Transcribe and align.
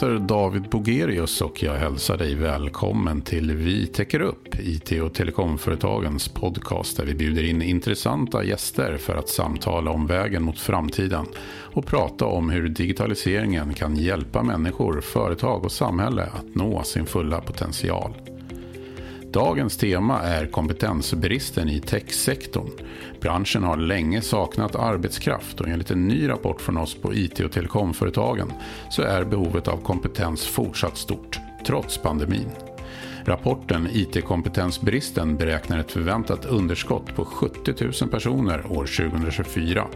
Jag 0.00 0.08
heter 0.08 0.26
David 0.26 0.62
Bogerius 0.62 1.40
och 1.40 1.62
jag 1.62 1.74
hälsar 1.74 2.16
dig 2.16 2.34
välkommen 2.34 3.22
till 3.22 3.56
Vi 3.56 3.86
täcker 3.86 4.20
upp, 4.20 4.60
IT 4.60 4.92
och 5.02 5.14
telekomföretagens 5.14 6.28
podcast 6.28 6.96
där 6.96 7.04
vi 7.04 7.14
bjuder 7.14 7.44
in 7.44 7.62
intressanta 7.62 8.44
gäster 8.44 8.96
för 8.96 9.16
att 9.16 9.28
samtala 9.28 9.90
om 9.90 10.06
vägen 10.06 10.42
mot 10.42 10.58
framtiden 10.58 11.26
och 11.74 11.86
prata 11.86 12.24
om 12.24 12.50
hur 12.50 12.68
digitaliseringen 12.68 13.74
kan 13.74 13.96
hjälpa 13.96 14.42
människor, 14.42 15.00
företag 15.00 15.64
och 15.64 15.72
samhälle 15.72 16.22
att 16.22 16.54
nå 16.54 16.82
sin 16.82 17.06
fulla 17.06 17.40
potential. 17.40 18.29
Dagens 19.32 19.76
tema 19.76 20.20
är 20.22 20.46
kompetensbristen 20.46 21.68
i 21.68 21.80
techsektorn. 21.80 22.70
Branschen 23.20 23.62
har 23.62 23.76
länge 23.76 24.22
saknat 24.22 24.76
arbetskraft 24.76 25.60
och 25.60 25.68
enligt 25.68 25.90
en 25.90 26.08
ny 26.08 26.28
rapport 26.28 26.60
från 26.60 26.76
oss 26.76 26.94
på 26.94 27.14
IT 27.14 27.40
och 27.40 27.52
telekomföretagen 27.52 28.52
så 28.90 29.02
är 29.02 29.24
behovet 29.24 29.68
av 29.68 29.76
kompetens 29.76 30.46
fortsatt 30.46 30.96
stort, 30.96 31.38
trots 31.66 31.98
pandemin. 31.98 32.50
Rapporten 33.24 33.88
IT-kompetensbristen 33.92 35.36
beräknar 35.36 35.78
ett 35.78 35.92
förväntat 35.92 36.46
underskott 36.46 37.16
på 37.16 37.24
70 37.24 37.74
000 38.00 38.10
personer 38.10 38.72
år 38.72 39.10
2024 39.10 39.86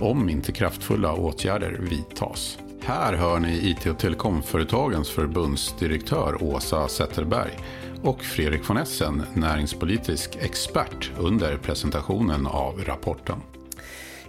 om 0.00 0.28
inte 0.28 0.52
kraftfulla 0.52 1.12
åtgärder 1.12 1.80
vidtas. 1.80 2.58
Här 2.82 3.12
hör 3.12 3.38
ni 3.38 3.70
IT 3.70 3.86
och 3.86 3.98
telekomföretagens 3.98 5.10
förbundsdirektör 5.10 6.42
Åsa 6.42 6.88
Zetterberg 6.88 7.50
och 8.06 8.24
Fredrik 8.24 8.68
von 8.68 8.76
Essen, 8.76 9.22
näringspolitisk 9.34 10.36
expert 10.36 11.10
under 11.18 11.56
presentationen 11.56 12.46
av 12.46 12.84
rapporten. 12.84 13.55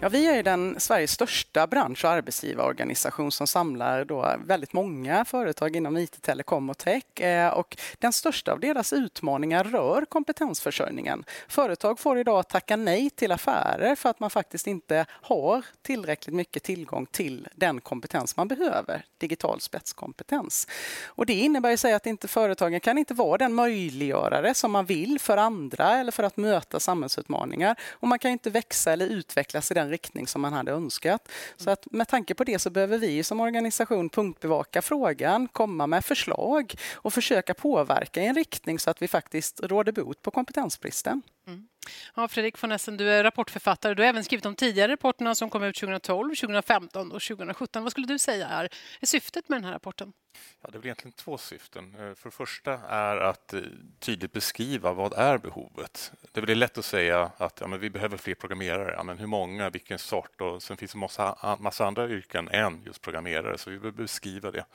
Ja, 0.01 0.09
vi 0.09 0.27
är 0.27 0.43
den 0.43 0.79
Sveriges 0.79 1.11
största 1.11 1.67
bransch 1.67 2.05
och 2.05 2.11
arbetsgivarorganisation 2.11 3.31
som 3.31 3.47
samlar 3.47 4.05
då 4.05 4.35
väldigt 4.45 4.73
många 4.73 5.25
företag 5.25 5.75
inom 5.75 5.97
IT, 5.97 6.21
telekom 6.21 6.69
och 6.69 6.77
tech. 6.77 7.19
Eh, 7.21 7.53
och 7.53 7.77
den 7.99 8.13
största 8.13 8.51
av 8.51 8.59
deras 8.59 8.93
utmaningar 8.93 9.63
rör 9.63 10.05
kompetensförsörjningen. 10.05 11.23
Företag 11.47 11.99
får 11.99 12.19
idag 12.19 12.47
tacka 12.47 12.75
nej 12.75 13.09
till 13.09 13.31
affärer 13.31 13.95
för 13.95 14.09
att 14.09 14.19
man 14.19 14.29
faktiskt 14.29 14.67
inte 14.67 15.05
har 15.09 15.65
tillräckligt 15.81 16.35
mycket 16.35 16.63
tillgång 16.63 17.05
till 17.05 17.47
den 17.55 17.81
kompetens 17.81 18.37
man 18.37 18.47
behöver, 18.47 19.05
digital 19.17 19.61
spetskompetens. 19.61 20.67
Och 21.05 21.25
det 21.25 21.33
innebär 21.33 21.71
i 21.71 21.77
sig 21.77 21.93
att 21.93 22.05
inte 22.05 22.27
företagen 22.27 22.79
kan 22.79 22.97
inte 22.97 23.13
vara 23.13 23.37
den 23.37 23.53
möjliggörare 23.53 24.53
som 24.53 24.71
man 24.71 24.85
vill 24.85 25.19
för 25.19 25.37
andra 25.37 25.97
eller 25.97 26.11
för 26.11 26.23
att 26.23 26.37
möta 26.37 26.79
samhällsutmaningar. 26.79 27.75
Och 27.91 28.07
man 28.07 28.19
kan 28.19 28.31
inte 28.31 28.49
växa 28.49 28.93
eller 28.93 29.07
utvecklas 29.07 29.71
i 29.71 29.73
den 29.73 29.86
den 29.87 29.91
riktning 29.91 30.27
som 30.27 30.41
man 30.41 30.53
hade 30.53 30.71
önskat. 30.71 31.29
Så 31.57 31.69
att 31.69 31.87
med 31.91 32.07
tanke 32.07 32.35
på 32.35 32.43
det 32.43 32.59
så 32.59 32.69
behöver 32.69 32.97
vi 32.97 33.23
som 33.23 33.39
organisation 33.39 34.09
punktbevaka 34.09 34.81
frågan, 34.81 35.47
komma 35.47 35.87
med 35.87 36.05
förslag 36.05 36.75
och 36.93 37.13
försöka 37.13 37.53
påverka 37.53 38.21
i 38.21 38.25
en 38.25 38.35
riktning 38.35 38.79
så 38.79 38.89
att 38.89 39.01
vi 39.01 39.07
faktiskt 39.07 39.63
råder 39.63 39.91
bot 39.91 40.21
på 40.21 40.31
kompetensbristen. 40.31 41.21
Mm. 41.47 41.67
Ja, 42.15 42.27
Fredrik 42.27 42.63
von 42.63 42.71
Essen, 42.71 42.97
du 42.97 43.09
är 43.09 43.23
rapportförfattare. 43.23 43.93
Du 43.93 44.03
har 44.03 44.09
även 44.09 44.23
skrivit 44.23 44.43
de 44.43 44.55
tidigare 44.55 44.91
rapporterna 44.91 45.35
som 45.35 45.49
kom 45.49 45.63
ut 45.63 45.75
2012, 45.75 46.35
2015 46.35 47.11
och 47.11 47.21
2017. 47.21 47.83
Vad 47.83 47.91
skulle 47.91 48.07
du 48.07 48.19
säga 48.19 48.47
är, 48.47 48.69
är 49.01 49.05
syftet 49.05 49.49
med 49.49 49.57
den 49.57 49.65
här 49.65 49.71
rapporten? 49.71 50.13
Ja, 50.61 50.69
det 50.71 50.77
är 50.77 50.85
egentligen 50.85 51.13
två 51.13 51.37
syften. 51.37 51.95
Eh, 51.95 52.13
för 52.15 52.29
det 52.29 52.35
första 52.35 52.73
är 52.89 53.17
att 53.17 53.53
eh, 53.53 53.61
tydligt 53.99 54.31
beskriva 54.31 54.93
vad 54.93 55.13
är 55.13 55.37
behovet. 55.37 56.11
Det 56.31 56.41
är 56.41 56.55
lätt 56.55 56.77
att 56.77 56.85
säga 56.85 57.31
att 57.37 57.61
ja, 57.61 57.67
men 57.67 57.79
vi 57.79 57.89
behöver 57.89 58.17
fler 58.17 58.35
programmerare. 58.35 58.93
Ja, 58.97 59.03
men 59.03 59.17
hur 59.17 59.27
många, 59.27 59.69
vilken 59.69 59.99
sort? 59.99 60.41
Och 60.41 60.63
sen 60.63 60.77
finns 60.77 60.91
det 60.91 60.95
en 60.95 60.99
massa, 60.99 61.57
massa 61.59 61.85
andra 61.85 62.09
yrken 62.09 62.47
än 62.47 62.83
just 62.85 63.01
programmerare, 63.01 63.57
så 63.57 63.69
vi 63.69 63.79
behöver 63.79 63.97
beskriva 63.97 64.51
det. 64.51 64.65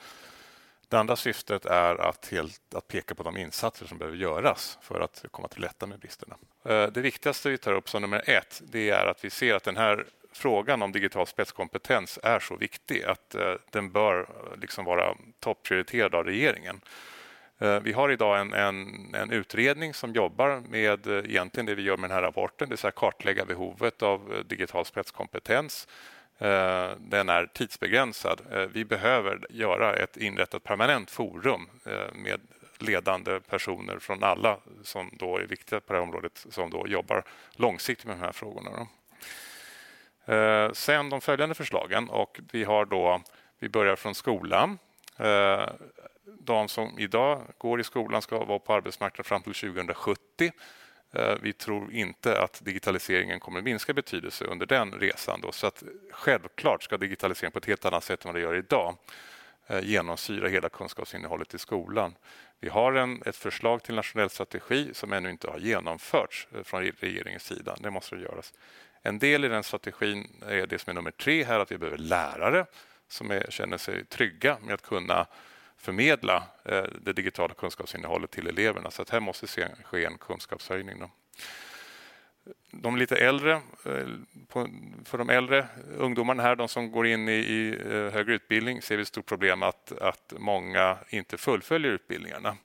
Det 0.93 0.99
andra 0.99 1.15
syftet 1.15 1.65
är 1.65 2.01
att, 2.01 2.31
helt, 2.31 2.73
att 2.75 2.87
peka 2.87 3.15
på 3.15 3.23
de 3.23 3.37
insatser 3.37 3.85
som 3.85 3.97
behöver 3.97 4.17
göras 4.17 4.77
för 4.81 4.99
att 4.99 5.25
komma 5.31 5.47
till 5.47 5.63
rätta 5.63 5.87
med 5.87 5.99
bristerna. 5.99 6.35
Eh, 6.65 6.87
det 6.87 7.01
viktigaste 7.01 7.49
vi 7.49 7.57
tar 7.57 7.73
upp 7.73 7.89
som 7.89 8.01
nummer 8.01 8.29
ett 8.29 8.61
det 8.65 8.89
är 8.89 9.05
att 9.05 9.25
vi 9.25 9.29
ser 9.29 9.55
att 9.55 9.63
den 9.63 9.77
här 9.77 10.05
frågan 10.33 10.81
om 10.81 10.91
digital 10.91 11.27
spetskompetens 11.27 12.19
är 12.23 12.39
så 12.39 12.55
viktig 12.55 13.03
att 13.03 13.35
eh, 13.35 13.53
den 13.71 13.91
bör 13.91 14.19
eh, 14.19 14.59
liksom 14.59 14.85
vara 14.85 15.15
topprioriterad 15.39 16.15
av 16.15 16.23
regeringen. 16.23 16.81
Vi 17.83 17.93
har 17.93 18.11
idag 18.11 18.39
en, 18.39 18.53
en, 18.53 19.15
en, 19.15 19.31
utredning 19.31 19.93
som 19.93 20.13
jobbar 20.13 20.61
med 20.69 21.07
egentligen 21.07 21.65
det 21.65 21.75
vi 21.75 21.81
gör 21.81 21.97
med 21.97 22.09
den 22.09 22.15
här 22.15 22.21
rapporten, 22.21 22.67
det 22.67 22.71
vill 22.71 22.77
säga 22.77 22.91
kartlägga 22.91 23.45
behovet 23.45 24.01
av 24.01 24.43
digital 24.45 24.85
spetskompetens 24.85 25.87
Eh, 26.43 26.91
den 26.99 27.29
är 27.29 27.45
tidsbegränsad. 27.45 28.41
Eh, 28.51 28.59
vi 28.73 28.85
behöver 28.85 29.45
göra 29.49 29.95
ett 29.95 30.17
inrättat 30.17 30.63
permanent 30.63 31.11
forum 31.11 31.69
eh, 31.85 32.13
med 32.13 32.41
ledande 32.79 33.39
personer 33.39 33.99
från 33.99 34.23
alla 34.23 34.57
som 34.83 35.09
då 35.13 35.37
är 35.37 35.43
viktiga 35.43 35.79
på 35.79 35.93
det 35.93 35.99
här 35.99 36.03
området 36.03 36.45
som 36.49 36.69
då 36.69 36.87
jobbar 36.87 37.23
långsiktigt 37.51 38.05
med 38.05 38.17
de 38.17 38.21
här 38.21 38.31
frågorna. 38.31 38.87
Sen 40.73 41.09
de 41.09 41.21
följande 41.21 41.55
förslagen 41.55 42.09
och 42.09 42.39
vi 42.51 42.63
har 42.63 42.85
då, 42.85 43.21
vi 43.59 43.69
börjar 43.69 43.95
från 43.95 44.15
skolan. 44.15 44.77
De 46.39 46.67
som 46.67 46.99
idag 46.99 47.41
går 47.57 47.79
i 47.79 47.83
skolan 47.83 48.21
ska 48.21 48.45
vara 48.45 48.59
på 48.59 48.73
arbetsmarknaden 48.73 49.23
fram 49.23 49.41
till 49.41 49.53
2070. 49.53 50.51
Eh, 51.13 51.35
vi 51.41 51.53
tror 51.53 51.93
inte 51.93 52.41
att 52.41 52.61
digitaliseringen 52.65 53.39
kommer 53.39 53.59
att 53.59 53.65
minska 53.65 53.93
betydelse 53.93 54.45
under 54.45 54.65
den 54.65 54.91
resan. 54.91 55.41
Då. 55.41 55.51
Så 55.51 55.67
att 55.67 55.83
självklart 56.11 56.83
ska 56.83 56.97
digitalisering 56.97 57.51
på 57.51 57.59
ett 57.59 57.65
helt 57.65 57.85
annat 57.85 58.03
sätt 58.03 58.25
än 58.25 58.29
vad 58.33 58.35
det 58.35 58.41
gör 58.41 58.55
idag 58.55 58.95
eh, 59.67 59.79
genomsyra 59.83 60.47
hela 60.47 60.69
kunskapsinnehållet 60.69 61.53
i 61.53 61.57
skolan. 61.57 62.15
Vi 62.59 62.69
har 62.69 62.93
en, 62.93 63.21
ett 63.25 63.35
förslag 63.35 63.83
till 63.83 63.95
nationell 63.95 64.29
strategi 64.29 64.89
som 64.93 65.13
ännu 65.13 65.29
inte 65.29 65.49
har 65.49 65.59
genomförts 65.59 66.47
eh, 66.55 66.63
från 66.63 66.83
regeringens 66.83 67.43
sida. 67.43 67.75
Det 67.79 67.91
måste 67.91 68.15
göras. 68.15 68.53
En 69.01 69.19
del 69.19 69.45
i 69.45 69.47
den 69.47 69.63
strategin 69.63 70.43
är 70.47 70.67
det 70.67 70.79
som 70.79 70.91
är 70.91 70.93
nummer 70.93 71.11
tre 71.11 71.43
här, 71.43 71.59
att 71.59 71.71
vi 71.71 71.77
behöver 71.77 71.97
lärare 71.97 72.65
som 73.07 73.31
är, 73.31 73.45
känner 73.49 73.77
sig 73.77 74.05
trygga 74.05 74.57
med 74.61 74.73
att 74.73 74.81
kunna 74.81 75.27
förmedla 75.83 76.43
eh, 76.65 76.83
det 77.01 77.13
digitala 77.13 77.53
kunskapsinnehållet 77.53 78.31
till 78.31 78.47
eleverna. 78.47 78.91
Så 78.91 79.01
att 79.01 79.09
här 79.09 79.19
måste 79.19 79.47
ske 79.83 80.05
en 80.05 80.17
kunskapshöjning. 80.17 80.99
Då. 80.99 81.09
De 82.71 82.97
lite 82.97 83.15
äldre, 83.15 83.51
eh, 83.85 84.07
för 85.05 85.17
de 85.17 85.29
äldre 85.29 85.67
ungdomarna 85.97 86.43
här, 86.43 86.55
de 86.55 86.67
som 86.67 86.91
går 86.91 87.07
in 87.07 87.29
i, 87.29 87.31
i 87.31 87.69
eh, 87.69 88.13
högre 88.13 88.33
utbildning, 88.33 88.81
ser 88.81 88.95
vi 88.95 89.01
ett 89.01 89.07
stort 89.07 89.25
problem 89.25 89.63
att, 89.63 89.91
att 89.91 90.33
många 90.37 90.97
inte 91.09 91.37
fullföljer 91.37 91.91
utbildningarna. 91.91 92.57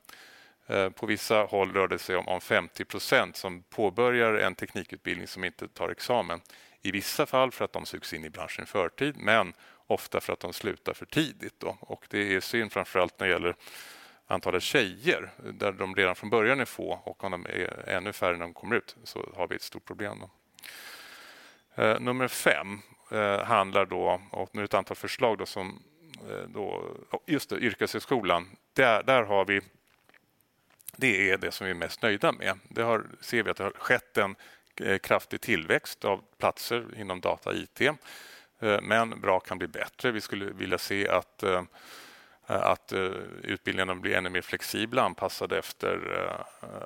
På 0.94 1.06
vissa 1.06 1.42
håll 1.42 1.72
rör 1.72 1.88
det 1.88 1.98
sig 1.98 2.16
om, 2.16 2.28
om 2.28 2.40
50 2.40 2.84
procent 2.84 3.36
som 3.36 3.62
påbörjar 3.62 4.34
en 4.34 4.54
teknikutbildning 4.54 5.26
som 5.26 5.44
inte 5.44 5.68
tar 5.68 5.88
examen. 5.88 6.40
I 6.82 6.90
vissa 6.90 7.26
fall 7.26 7.50
för 7.50 7.64
att 7.64 7.72
de 7.72 7.86
sugs 7.86 8.12
in 8.12 8.24
i 8.24 8.30
branschen 8.30 8.64
i 8.64 8.66
förtid, 8.66 9.14
men 9.18 9.52
ofta 9.88 10.20
för 10.20 10.32
att 10.32 10.40
de 10.40 10.52
slutar 10.52 10.94
för 10.94 11.06
tidigt. 11.06 11.54
Då. 11.58 11.76
Och 11.80 12.06
det 12.10 12.34
är 12.34 12.40
synd 12.40 12.72
framförallt 12.72 13.20
när 13.20 13.26
det 13.26 13.32
gäller 13.32 13.56
antalet 14.26 14.62
tjejer 14.62 15.30
där 15.52 15.72
de 15.72 15.94
redan 15.94 16.16
från 16.16 16.30
början 16.30 16.60
är 16.60 16.64
få 16.64 17.00
och 17.04 17.24
om 17.24 17.30
de 17.30 17.46
är 17.46 17.88
ännu 17.88 18.12
färre 18.12 18.32
när 18.32 18.40
de 18.40 18.54
kommer 18.54 18.76
ut 18.76 18.96
så 19.04 19.32
har 19.36 19.48
vi 19.48 19.56
ett 19.56 19.62
stort 19.62 19.84
problem. 19.84 20.18
Då. 20.20 20.30
Eh, 21.82 22.00
nummer 22.00 22.28
fem 22.28 22.80
eh, 23.10 23.42
handlar 23.42 23.86
då, 23.86 24.20
och 24.30 24.54
nu 24.54 24.64
ett 24.64 24.74
antal 24.74 24.96
förslag 24.96 25.38
då 25.38 25.46
som 25.46 25.82
eh, 26.30 26.48
då, 26.48 26.96
just 27.26 27.50
det, 27.50 27.56
yrkeshögskolan. 27.56 28.46
Där, 28.72 29.02
där 29.02 29.22
har 29.22 29.44
vi 29.44 29.60
det 30.96 31.30
är 31.30 31.38
det 31.38 31.52
som 31.52 31.64
vi 31.64 31.70
är 31.70 31.74
mest 31.74 32.02
nöjda 32.02 32.32
med. 32.32 32.58
Det 32.68 32.82
har, 32.82 33.06
ser 33.20 33.42
vi 33.42 33.50
att 33.50 33.56
det 33.56 33.64
har 33.64 33.70
skett 33.70 34.16
en 34.16 34.36
eh, 34.80 34.98
kraftig 34.98 35.40
tillväxt 35.40 36.04
av 36.04 36.24
platser 36.38 36.86
inom 36.96 37.20
data 37.20 37.50
och 37.50 37.56
IT. 37.56 37.80
Eh, 38.60 38.80
men 38.82 39.20
bra 39.20 39.40
kan 39.40 39.58
bli 39.58 39.66
bättre. 39.66 40.10
Vi 40.10 40.20
skulle 40.20 40.44
vilja 40.44 40.78
se 40.78 41.08
att, 41.08 41.42
eh, 41.42 41.62
att 42.46 42.92
eh, 42.92 43.00
utbildningarna 43.42 43.94
blir 43.94 44.16
ännu 44.16 44.30
mer 44.30 44.40
flexibla, 44.40 45.02
anpassade 45.02 45.58
efter 45.58 45.98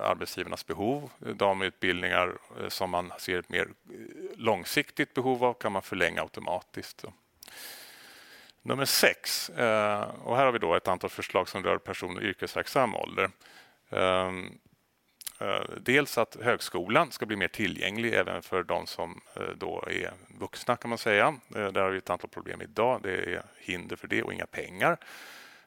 arbetsgivarnas 0.03 0.67
behov. 0.67 1.11
De 1.19 1.63
utbildningar 1.63 2.39
som 2.69 2.91
man 2.91 3.13
ser 3.19 3.39
ett 3.39 3.49
mer 3.49 3.69
långsiktigt 4.37 5.15
behov 5.15 5.45
av 5.45 5.55
kan 5.55 5.73
man 5.73 5.83
förlänga 5.83 6.23
automatiskt. 6.23 7.05
Nummer 8.63 8.85
sex, 8.85 9.49
och 9.49 10.37
här 10.37 10.45
har 10.45 10.53
vi 10.53 10.59
då 10.59 10.75
ett 10.75 10.89
antal 10.89 11.11
förslag 11.11 11.49
som 11.49 11.63
rör 11.63 11.79
personer 11.79 12.23
i 12.23 12.27
yrkesverksam 12.27 12.95
ålder. 12.95 13.31
Ehm, 13.91 14.59
Eh, 15.43 15.63
dels 15.81 16.19
att 16.19 16.37
högskolan 16.43 17.11
ska 17.11 17.27
bli 17.27 17.37
mer 17.37 17.49
tillgänglig 17.49 18.15
även 18.15 18.43
för 18.43 18.63
de 18.63 18.87
som 18.87 19.21
eh, 19.37 19.43
då 19.57 19.85
är 19.91 20.13
vuxna 20.39 20.77
kan 20.77 20.89
man 20.89 20.99
säga. 20.99 21.27
Eh, 21.55 21.73
där 21.73 21.81
har 21.81 21.91
vi 21.91 21.99
ett 21.99 22.11
antal 22.11 22.31
problem 22.31 22.63
idag. 22.63 23.01
Det 23.03 23.13
är 23.13 23.43
hinder 23.59 23.97
för 23.97 24.09
det 24.09 24.23
och 24.23 24.33
inga 24.33 24.47
pengar. 24.47 24.97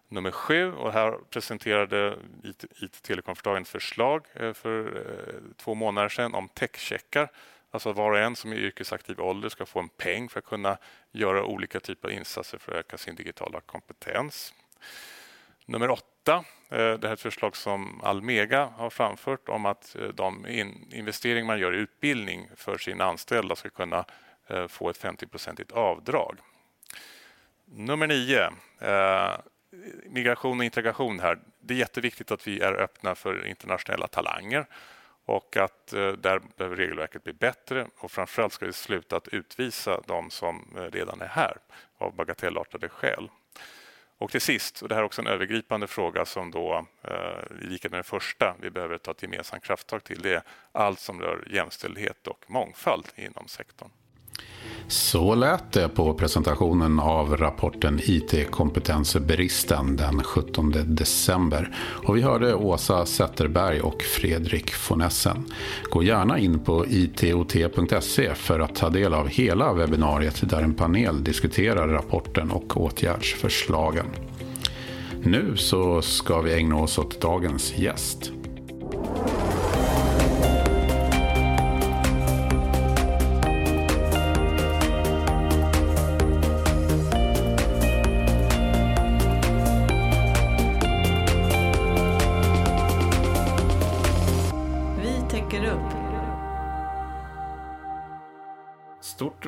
Nummer 0.07 0.31
sju, 0.31 0.73
och 0.73 0.93
här 0.93 1.17
presenterade 1.29 2.17
IT 2.43 3.01
Telekomföretagen 3.01 3.61
ett 3.61 3.67
förslag 3.67 4.25
för 4.53 5.05
två 5.57 5.75
månader 5.75 6.09
sedan 6.09 6.33
om 6.33 6.47
techcheckar. 6.47 7.31
Alltså 7.71 7.93
var 7.93 8.11
och 8.11 8.19
en 8.19 8.35
som 8.35 8.51
är 8.51 8.55
i 8.55 8.59
yrkesaktiv 8.59 9.19
ålder 9.19 9.49
ska 9.49 9.65
få 9.65 9.79
en 9.79 9.89
peng 9.89 10.29
för 10.29 10.39
att 10.39 10.45
kunna 10.45 10.77
göra 11.11 11.45
olika 11.45 11.79
typer 11.79 12.07
av 12.07 12.13
insatser 12.13 12.57
för 12.57 12.71
att 12.71 12.77
öka 12.77 12.97
sin 12.97 13.15
digitala 13.15 13.61
kompetens. 13.61 14.53
Nummer 15.65 15.89
åtta, 15.89 16.14
Eh, 16.69 16.93
det 16.99 17.07
här 17.07 17.09
är 17.09 17.13
ett 17.13 17.21
förslag 17.21 17.55
som 17.55 18.01
Almega 18.03 18.65
har 18.65 18.89
framfört 18.89 19.49
om 19.49 19.65
att 19.65 19.95
eh, 19.95 20.07
de 20.07 20.47
investeringar 20.91 21.45
man 21.45 21.59
gör 21.59 21.75
i 21.75 21.77
utbildning 21.77 22.49
för 22.55 22.77
sina 22.77 23.05
anställda 23.05 23.55
ska 23.55 23.69
kunna 23.69 24.05
eh, 24.47 24.67
få 24.67 24.89
ett 24.89 25.03
50-procentigt 25.03 25.71
avdrag. 25.71 26.37
Nummer 27.65 28.07
nio, 28.07 28.49
migration 30.05 30.59
och 30.59 30.65
integration 30.65 31.19
här. 31.19 31.39
Det 31.61 31.73
är 31.73 31.77
jätteviktigt 31.77 32.31
att 32.31 32.47
vi 32.47 32.59
är 32.59 32.73
öppna 32.73 33.15
för 33.15 33.45
internationella 33.45 34.07
talanger 34.07 34.65
och 35.25 35.57
att 35.57 35.87
där 36.17 36.41
behöver 36.57 36.75
regelverket 36.75 37.23
bli 37.23 37.33
bättre 37.33 37.87
och 37.97 38.11
framförallt 38.11 38.53
ska 38.53 38.65
vi 38.65 38.73
sluta 38.73 39.17
att 39.17 39.27
utvisa 39.27 40.01
de 40.07 40.29
som 40.29 40.77
redan 40.91 41.21
är 41.21 41.27
här 41.27 41.57
av 41.97 42.15
bagatellartade 42.15 42.89
skäl. 42.89 43.29
Och 44.17 44.31
till 44.31 44.41
sist, 44.41 44.81
och 44.81 44.89
det 44.89 44.95
här 44.95 45.01
är 45.01 45.05
också 45.05 45.21
en 45.21 45.27
övergripande 45.27 45.87
fråga 45.87 46.25
som 46.25 46.51
då 46.51 46.87
eh, 47.03 47.63
i 47.63 47.65
likhet 47.65 47.91
med 47.91 47.97
den 47.97 48.03
första 48.03 48.55
vi 48.61 48.69
behöver 48.69 48.97
ta 48.97 49.11
ett 49.11 49.23
gemensamt 49.23 49.63
krafttag 49.63 50.03
till, 50.03 50.21
det 50.21 50.35
är 50.35 50.41
allt 50.71 50.99
som 50.99 51.21
rör 51.21 51.47
jämställdhet 51.51 52.27
och 52.27 52.45
mångfald 52.47 53.07
inom 53.15 53.47
sektorn. 53.47 53.89
Så 54.87 55.35
lät 55.35 55.71
det 55.71 55.89
på 55.89 56.13
presentationen 56.13 56.99
av 56.99 57.37
rapporten 57.37 57.99
IT-kompetensbristen 58.03 59.95
den 59.95 60.23
17 60.23 60.73
december. 60.85 61.75
Och 61.77 62.17
vi 62.17 62.21
hörde 62.21 62.55
Åsa 62.55 63.05
Zetterberg 63.05 63.81
och 63.81 64.01
Fredrik 64.01 64.71
von 64.89 65.01
Essen. 65.01 65.45
Gå 65.83 66.03
gärna 66.03 66.39
in 66.39 66.59
på 66.59 66.85
itot.se 66.85 68.35
för 68.35 68.59
att 68.59 68.75
ta 68.75 68.89
del 68.89 69.13
av 69.13 69.27
hela 69.27 69.73
webbinariet 69.73 70.49
där 70.49 70.61
en 70.61 70.73
panel 70.73 71.23
diskuterar 71.23 71.87
rapporten 71.87 72.51
och 72.51 72.77
åtgärdsförslagen. 72.77 74.05
Nu 75.23 75.57
så 75.57 76.01
ska 76.01 76.41
vi 76.41 76.53
ägna 76.53 76.75
oss 76.75 76.97
åt 76.97 77.21
dagens 77.21 77.77
gäst. 77.77 78.31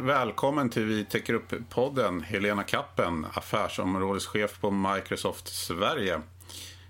Välkommen 0.07 0.69
till 0.69 0.85
Vi 0.85 1.05
täcker 1.05 1.33
upp-podden, 1.33 2.21
Helena 2.21 2.63
Kappen, 2.63 3.25
affärsområdeschef 3.33 4.61
på 4.61 4.71
Microsoft 4.71 5.47
Sverige. 5.47 6.21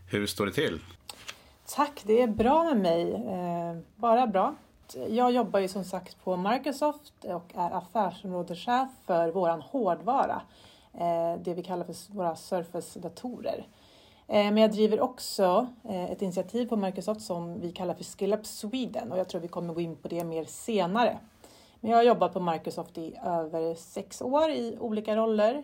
Hur 0.10 0.28
står 0.28 0.46
det 0.46 0.52
till? 0.52 0.80
Tack, 1.76 2.02
det 2.06 2.22
är 2.22 2.28
bra 2.28 2.64
med 2.64 2.78
mig. 2.78 3.14
Eh, 3.14 3.78
bara 3.96 4.28
bra. 4.28 4.56
Jag 5.10 5.32
jobbar 5.32 5.60
ju 5.60 5.68
som 5.68 5.84
sagt 5.84 6.24
på 6.24 6.38
Microsoft 6.38 7.14
och 7.24 7.52
är 7.56 7.72
affärsområdeschef 7.72 8.90
för 9.06 9.32
vår 9.32 9.50
hårdvara. 9.50 10.42
Eh, 10.94 11.42
det 11.44 11.54
vi 11.54 11.64
kallar 11.64 11.86
för 11.86 12.14
våra 12.14 12.36
Surface-datorer. 12.36 13.68
Eh, 14.28 14.44
men 14.44 14.58
jag 14.58 14.72
driver 14.72 15.02
också 15.02 15.68
ett 15.90 16.22
initiativ 16.22 16.66
på 16.66 16.76
Microsoft 16.76 17.22
som 17.22 17.62
vi 17.62 17.72
kallar 17.72 17.94
för 17.94 18.04
Skill 18.04 18.34
Up 18.34 18.46
Sweden 18.46 19.12
och 19.12 19.20
jag 19.20 19.30
tror 19.30 19.42
vi 19.42 19.48
kommer 19.48 19.74
gå 19.74 19.82
in 19.82 19.96
på 19.96 20.08
det 20.08 20.24
mer 20.24 20.46
senare. 20.46 21.18
Men 21.80 21.92
jag 21.92 21.98
har 21.98 22.04
jobbat 22.04 22.34
på 22.34 22.40
Microsoft 22.40 22.98
i 22.98 23.18
över 23.26 23.76
sex 23.76 24.22
år 24.22 24.50
i 24.50 24.78
olika 24.80 25.16
roller. 25.16 25.64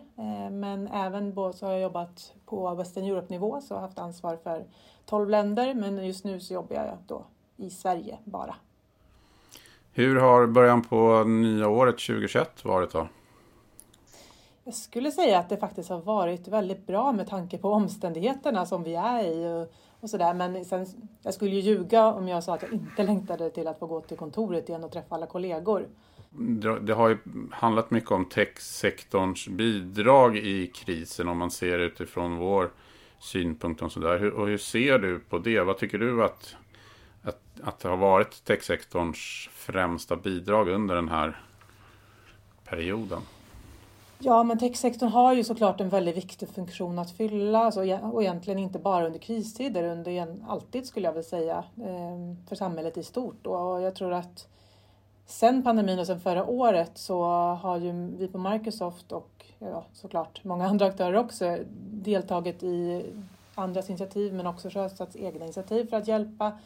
Men 0.50 0.88
även 0.88 1.34
så 1.34 1.66
har 1.66 1.72
jag 1.72 1.80
jobbat 1.80 2.32
på 2.46 2.74
Western 2.74 3.04
Europe-nivå 3.04 3.60
så 3.60 3.74
jag 3.74 3.76
har 3.76 3.82
haft 3.82 3.98
ansvar 3.98 4.36
för 4.36 4.64
12 5.06 5.30
länder. 5.30 5.74
Men 5.74 6.06
just 6.06 6.24
nu 6.24 6.40
så 6.40 6.54
jobbar 6.54 6.76
jag 6.76 6.98
då 7.06 7.24
i 7.56 7.70
Sverige 7.70 8.18
bara. 8.24 8.54
Hur 9.92 10.16
har 10.16 10.46
början 10.46 10.82
på 10.82 11.24
nya 11.24 11.68
året 11.68 11.94
2021 11.94 12.64
varit 12.64 12.92
då? 12.92 13.08
Jag 14.64 14.74
skulle 14.74 15.10
säga 15.10 15.38
att 15.38 15.48
det 15.48 15.56
faktiskt 15.56 15.90
har 15.90 16.00
varit 16.00 16.48
väldigt 16.48 16.86
bra 16.86 17.12
med 17.12 17.28
tanke 17.28 17.58
på 17.58 17.70
omständigheterna 17.70 18.66
som 18.66 18.82
vi 18.82 18.94
är 18.94 19.24
i 19.24 19.66
och 20.04 20.10
sådär. 20.10 20.34
Men 20.34 20.64
sen, 20.64 20.86
jag 21.22 21.34
skulle 21.34 21.50
ju 21.50 21.60
ljuga 21.60 22.06
om 22.06 22.28
jag 22.28 22.44
sa 22.44 22.54
att 22.54 22.62
jag 22.62 22.72
inte 22.72 23.02
längtade 23.02 23.50
till 23.50 23.66
att 23.66 23.78
få 23.78 23.86
gå 23.86 24.00
till 24.00 24.16
kontoret 24.16 24.68
igen 24.68 24.84
och 24.84 24.92
träffa 24.92 25.14
alla 25.14 25.26
kollegor. 25.26 25.86
Det 26.80 26.92
har 26.92 27.08
ju 27.08 27.18
handlat 27.52 27.90
mycket 27.90 28.10
om 28.10 28.24
techsektorns 28.24 29.48
bidrag 29.48 30.36
i 30.36 30.66
krisen 30.66 31.28
om 31.28 31.38
man 31.38 31.50
ser 31.50 31.78
utifrån 31.78 32.36
vår 32.36 32.70
synpunkt 33.18 33.82
och 33.82 33.92
sådär. 33.92 34.30
Och 34.30 34.46
hur 34.46 34.58
ser 34.58 34.98
du 34.98 35.18
på 35.18 35.38
det? 35.38 35.60
Vad 35.60 35.78
tycker 35.78 35.98
du 35.98 36.24
att, 36.24 36.56
att, 37.22 37.40
att 37.62 37.78
det 37.78 37.88
har 37.88 37.96
varit 37.96 38.44
techsektorns 38.44 39.48
främsta 39.52 40.16
bidrag 40.16 40.68
under 40.68 40.94
den 40.94 41.08
här 41.08 41.40
perioden? 42.64 43.22
Ja, 44.18 44.42
men 44.42 44.58
techsektorn 44.58 45.08
har 45.08 45.34
ju 45.34 45.44
såklart 45.44 45.80
en 45.80 45.88
väldigt 45.88 46.16
viktig 46.16 46.48
funktion 46.48 46.98
att 46.98 47.10
fylla 47.10 47.58
alltså, 47.58 47.80
och 47.80 48.22
egentligen 48.22 48.58
inte 48.58 48.78
bara 48.78 49.06
under 49.06 49.18
kristider, 49.18 49.84
under 49.84 50.36
alltid 50.48 50.86
skulle 50.86 51.06
jag 51.06 51.12
vilja 51.12 51.28
säga, 51.28 51.64
ehm, 51.84 52.36
för 52.48 52.56
samhället 52.56 52.98
i 52.98 53.02
stort. 53.02 53.46
Och 53.46 53.82
jag 53.82 53.94
tror 53.94 54.12
att 54.12 54.48
sen 55.26 55.62
pandemin 55.62 55.98
och 55.98 56.06
sen 56.06 56.20
förra 56.20 56.44
året 56.44 56.90
så 56.94 57.22
har 57.62 57.76
ju 57.76 57.92
vi 58.18 58.28
på 58.28 58.38
Microsoft 58.38 59.12
och 59.12 59.46
ja, 59.58 59.84
såklart 59.92 60.44
många 60.44 60.66
andra 60.68 60.86
aktörer 60.86 61.14
också 61.14 61.58
deltagit 61.90 62.62
i 62.62 63.06
andras 63.54 63.90
initiativ 63.90 64.34
men 64.34 64.46
också 64.46 64.70
sjösatts 64.70 65.16
egna 65.16 65.44
initiativ 65.44 65.90
för 65.90 65.96
att 65.96 66.08
hjälpa 66.08 66.58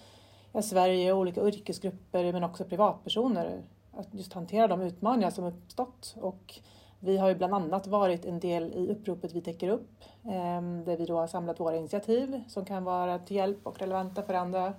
Sverige 0.63 1.13
och 1.13 1.19
olika 1.19 1.47
yrkesgrupper 1.47 2.33
men 2.33 2.45
också 2.45 2.65
privatpersoner 2.65 3.63
att 3.97 4.15
just 4.15 4.33
hantera 4.33 4.69
de 4.69 4.81
utmaningar 4.83 5.31
som 5.31 5.45
uppstått. 5.45 6.15
Och 6.21 6.61
vi 7.01 7.17
har 7.17 7.29
ju 7.29 7.35
bland 7.35 7.55
annat 7.55 7.87
varit 7.87 8.25
en 8.25 8.41
del 8.41 8.73
i 8.73 8.89
uppropet 8.93 9.33
Vi 9.35 9.41
täcker 9.41 9.69
upp 9.69 9.91
ehm, 10.25 10.85
där 10.85 10.97
vi 10.97 11.05
då 11.05 11.17
har 11.17 11.27
samlat 11.27 11.61
våra 11.61 11.77
initiativ 11.77 12.43
som 12.49 12.65
kan 12.65 12.85
vara 12.85 13.19
till 13.19 13.37
hjälp 13.37 13.67
och 13.67 13.79
relevanta 13.79 14.23
för 14.23 14.35
andra 14.35 14.73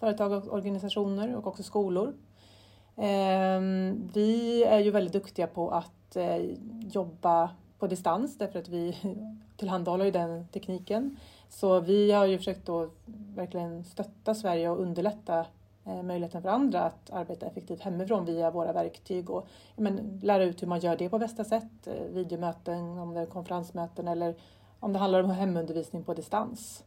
företag 0.00 0.32
och 0.32 0.52
organisationer 0.52 1.36
och 1.36 1.46
också 1.46 1.62
skolor. 1.62 2.14
Ehm, 2.96 4.10
vi 4.14 4.64
är 4.64 4.78
ju 4.78 4.90
väldigt 4.90 5.12
duktiga 5.12 5.46
på 5.46 5.70
att 5.70 6.16
eh, 6.16 6.36
jobba 6.92 7.50
på 7.78 7.86
distans 7.86 8.38
därför 8.38 8.58
att 8.58 8.68
vi 8.68 8.96
tillhandahåller 9.56 10.04
ju 10.04 10.10
den 10.10 10.48
tekniken. 10.48 11.16
Så 11.48 11.80
vi 11.80 12.12
har 12.12 12.26
ju 12.26 12.38
försökt 12.38 12.66
då 12.66 12.90
verkligen 13.34 13.84
stötta 13.84 14.34
Sverige 14.34 14.70
och 14.70 14.80
underlätta 14.80 15.46
Eh, 15.88 16.02
möjligheten 16.02 16.42
för 16.42 16.48
andra 16.48 16.80
att 16.80 17.10
arbeta 17.10 17.46
effektivt 17.46 17.80
hemifrån 17.80 18.24
via 18.24 18.50
våra 18.50 18.72
verktyg 18.72 19.30
och 19.30 19.46
men, 19.76 20.20
lära 20.22 20.44
ut 20.44 20.62
hur 20.62 20.66
man 20.66 20.80
gör 20.80 20.96
det 20.96 21.08
på 21.08 21.18
bästa 21.18 21.44
sätt. 21.44 21.86
Eh, 21.86 22.06
videomöten, 22.10 22.98
om 22.98 23.14
det 23.14 23.20
är 23.20 23.26
konferensmöten 23.26 24.08
eller 24.08 24.34
om 24.80 24.92
det 24.92 24.98
handlar 24.98 25.22
om 25.22 25.30
hemundervisning 25.30 26.04
på 26.04 26.14
distans. 26.14 26.84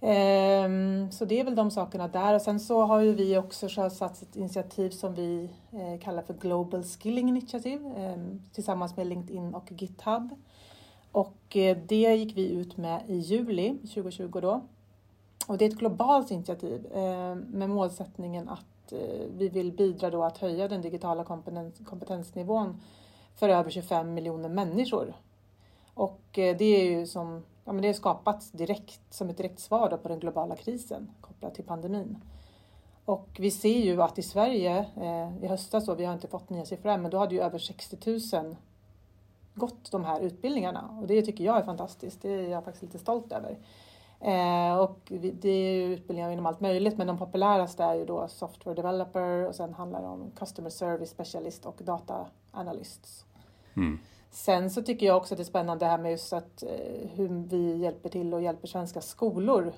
Ehm, 0.00 1.10
så 1.12 1.24
det 1.24 1.40
är 1.40 1.44
väl 1.44 1.54
de 1.54 1.70
sakerna 1.70 2.08
där. 2.08 2.34
Och 2.34 2.42
sen 2.42 2.60
så 2.60 2.82
har 2.82 3.00
ju 3.00 3.12
vi 3.12 3.38
också 3.38 3.68
sjösatt 3.68 4.22
ett 4.22 4.36
initiativ 4.36 4.90
som 4.90 5.14
vi 5.14 5.50
eh, 5.72 6.00
kallar 6.00 6.22
för 6.22 6.34
Global 6.34 6.84
Skilling 6.84 7.28
Initiative 7.28 7.92
ehm, 7.96 8.42
tillsammans 8.52 8.96
med 8.96 9.06
LinkedIn 9.06 9.54
och 9.54 9.72
GitHub. 9.72 10.30
Och 11.12 11.56
det 11.86 12.16
gick 12.16 12.36
vi 12.36 12.50
ut 12.50 12.76
med 12.76 13.02
i 13.06 13.16
juli 13.16 13.78
2020 13.78 14.40
då. 14.40 14.60
Och 15.52 15.58
det 15.58 15.64
är 15.64 15.68
ett 15.68 15.78
globalt 15.78 16.30
initiativ 16.30 16.86
eh, 16.92 17.34
med 17.34 17.70
målsättningen 17.70 18.48
att 18.48 18.92
eh, 18.92 19.26
vi 19.36 19.48
vill 19.48 19.72
bidra 19.72 20.10
då 20.10 20.24
att 20.24 20.38
höja 20.38 20.68
den 20.68 20.82
digitala 20.82 21.24
kompetensnivån 21.84 22.80
för 23.34 23.48
över 23.48 23.70
25 23.70 24.14
miljoner 24.14 24.48
människor. 24.48 25.14
Och 25.94 26.38
eh, 26.38 26.56
det 26.56 26.64
är 26.64 26.84
ju 26.84 27.06
som, 27.06 27.42
ja 27.64 27.72
men 27.72 27.82
det 27.82 27.88
är 27.88 27.92
skapats 27.92 28.50
direkt 28.50 29.14
som 29.14 29.30
ett 29.30 29.36
direkt 29.36 29.60
svar 29.60 29.98
på 30.02 30.08
den 30.08 30.18
globala 30.18 30.56
krisen 30.56 31.10
kopplat 31.20 31.54
till 31.54 31.64
pandemin. 31.64 32.18
Och 33.04 33.28
vi 33.38 33.50
ser 33.50 33.78
ju 33.78 34.02
att 34.02 34.18
i 34.18 34.22
Sverige 34.22 34.86
i 35.42 35.46
höstas 35.46 35.88
vi 35.88 36.04
har 36.04 36.14
inte 36.14 36.28
fått 36.28 36.50
nya 36.50 36.64
siffror 36.64 36.92
än, 36.92 37.02
men 37.02 37.10
då 37.10 37.18
hade 37.18 37.34
ju 37.34 37.40
över 37.40 37.58
60 37.58 37.98
000 38.36 38.56
gått 39.54 39.90
de 39.90 40.04
här 40.04 40.20
utbildningarna 40.20 40.98
och 41.00 41.06
det 41.06 41.22
tycker 41.22 41.44
jag 41.44 41.58
är 41.58 41.62
fantastiskt. 41.62 42.22
Det 42.22 42.30
är 42.30 42.48
jag 42.48 42.64
faktiskt 42.64 42.82
lite 42.82 42.98
stolt 42.98 43.32
över. 43.32 43.58
Och 44.80 44.98
det 45.40 45.48
är 45.48 45.72
ju 45.72 45.94
utbildningar 45.94 46.30
inom 46.30 46.46
allt 46.46 46.60
möjligt 46.60 46.98
men 46.98 47.06
de 47.06 47.18
populäraste 47.18 47.84
är 47.84 47.94
ju 47.94 48.04
då 48.04 48.28
software 48.28 48.74
developer 48.74 49.46
och 49.48 49.54
sen 49.54 49.74
handlar 49.74 50.02
det 50.02 50.08
om 50.08 50.30
customer 50.36 50.70
service 50.70 51.10
specialist 51.10 51.66
och 51.66 51.80
data 51.84 52.26
analysts. 52.50 53.24
Mm. 53.76 53.98
Sen 54.30 54.70
så 54.70 54.82
tycker 54.82 55.06
jag 55.06 55.16
också 55.16 55.34
att 55.34 55.38
det 55.38 55.42
är 55.42 55.44
spännande 55.44 55.84
det 55.84 55.90
här 55.90 55.98
med 55.98 56.10
just 56.10 56.32
att 56.32 56.64
hur 57.14 57.48
vi 57.48 57.76
hjälper 57.76 58.08
till 58.08 58.34
och 58.34 58.42
hjälper 58.42 58.68
svenska 58.68 59.00
skolor. 59.00 59.72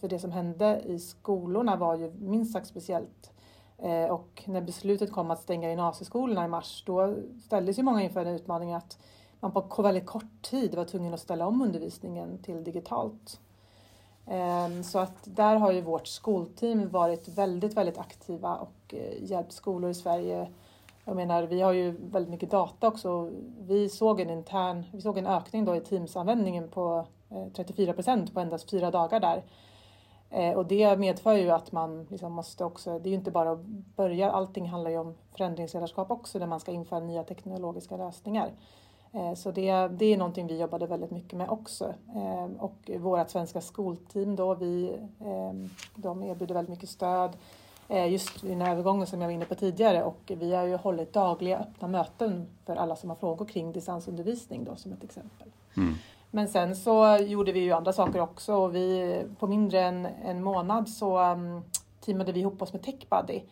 För 0.00 0.08
det 0.08 0.18
som 0.18 0.32
hände 0.32 0.82
i 0.86 0.98
skolorna 0.98 1.76
var 1.76 1.96
ju 1.96 2.12
minst 2.12 2.52
sagt 2.52 2.66
speciellt. 2.66 3.30
Och 4.10 4.42
när 4.46 4.60
beslutet 4.60 5.12
kom 5.12 5.30
att 5.30 5.42
stänga 5.42 5.68
gymnasieskolorna 5.68 6.44
i 6.44 6.48
mars 6.48 6.82
då 6.86 7.14
ställdes 7.44 7.78
ju 7.78 7.82
många 7.82 8.02
inför 8.02 8.20
en 8.20 8.34
utmaning 8.34 8.72
att 8.72 8.98
man 9.40 9.52
på 9.52 9.82
väldigt 9.82 10.06
kort 10.06 10.42
tid 10.42 10.74
var 10.74 10.84
tvungen 10.84 11.14
att 11.14 11.20
ställa 11.20 11.46
om 11.46 11.62
undervisningen 11.62 12.38
till 12.38 12.64
digitalt. 12.64 13.40
Ehm, 14.30 14.82
så 14.82 14.98
att 14.98 15.16
där 15.24 15.56
har 15.56 15.72
ju 15.72 15.80
vårt 15.80 16.06
skolteam 16.06 16.88
varit 16.88 17.28
väldigt, 17.28 17.76
väldigt 17.76 17.98
aktiva 17.98 18.56
och 18.56 18.94
eh, 18.94 19.24
hjälpt 19.24 19.52
skolor 19.52 19.90
i 19.90 19.94
Sverige. 19.94 20.48
Jag 21.04 21.16
menar, 21.16 21.42
vi 21.42 21.60
har 21.60 21.72
ju 21.72 21.90
väldigt 21.90 22.30
mycket 22.30 22.50
data 22.50 22.88
också. 22.88 23.30
Vi 23.58 23.88
såg 23.88 24.20
en 24.20 24.30
intern, 24.30 24.84
vi 24.92 25.00
såg 25.00 25.18
en 25.18 25.26
ökning 25.26 25.64
då 25.64 25.76
i 25.76 25.80
Teams-användningen 25.80 26.68
på 26.68 27.06
eh, 27.30 27.46
34 27.56 27.92
procent 27.92 28.34
på 28.34 28.40
endast 28.40 28.70
fyra 28.70 28.90
dagar 28.90 29.20
där. 29.20 29.42
Eh, 30.30 30.54
och 30.54 30.66
det 30.66 30.98
medför 30.98 31.34
ju 31.34 31.50
att 31.50 31.72
man 31.72 32.06
liksom 32.10 32.32
måste 32.32 32.64
också, 32.64 32.98
det 32.98 33.08
är 33.08 33.10
ju 33.10 33.16
inte 33.16 33.30
bara 33.30 33.52
att 33.52 33.64
börja, 33.96 34.30
allting 34.30 34.68
handlar 34.68 34.90
ju 34.90 34.98
om 34.98 35.14
förändringsledarskap 35.36 36.10
också 36.10 36.38
när 36.38 36.46
man 36.46 36.60
ska 36.60 36.72
införa 36.72 37.00
nya 37.00 37.24
teknologiska 37.24 37.96
lösningar. 37.96 38.50
Eh, 39.12 39.34
så 39.34 39.50
det, 39.50 39.88
det 39.88 40.04
är 40.04 40.16
någonting 40.16 40.46
vi 40.46 40.60
jobbade 40.60 40.86
väldigt 40.86 41.10
mycket 41.10 41.38
med 41.38 41.48
också. 41.50 41.94
Eh, 42.14 42.62
och 42.62 42.90
vårt 42.98 43.30
svenska 43.30 43.60
skolteam 43.60 44.36
då, 44.36 44.54
vi, 44.54 44.96
de 45.94 46.22
erbjuder 46.22 46.54
väldigt 46.54 46.70
mycket 46.70 46.88
stöd 46.88 47.36
just 48.08 48.44
i 48.44 48.48
den 48.48 48.60
här 48.60 48.72
övergången 48.72 49.06
som 49.06 49.20
jag 49.20 49.28
var 49.28 49.34
inne 49.34 49.44
på 49.44 49.54
tidigare 49.54 50.02
och 50.02 50.20
vi 50.26 50.54
har 50.54 50.64
ju 50.64 50.76
hållit 50.76 51.12
dagliga 51.12 51.58
öppna 51.58 51.88
möten 51.88 52.46
för 52.66 52.76
alla 52.76 52.96
som 52.96 53.10
har 53.10 53.16
frågor 53.16 53.44
kring 53.46 53.72
distansundervisning 53.72 54.64
då 54.64 54.76
som 54.76 54.92
ett 54.92 55.04
exempel. 55.04 55.48
Mm. 55.76 55.94
Men 56.30 56.48
sen 56.48 56.76
så 56.76 57.16
gjorde 57.16 57.52
vi 57.52 57.60
ju 57.60 57.72
andra 57.72 57.92
saker 57.92 58.20
också 58.20 58.54
och 58.54 58.74
vi, 58.74 59.22
på 59.38 59.46
mindre 59.46 59.80
än 59.80 60.06
en 60.06 60.42
månad 60.42 60.88
så 60.88 61.18
um, 61.32 61.62
teamade 62.00 62.32
vi 62.32 62.40
ihop 62.40 62.62
oss 62.62 62.72
med 62.72 62.82
TechBuddy. 62.82 63.42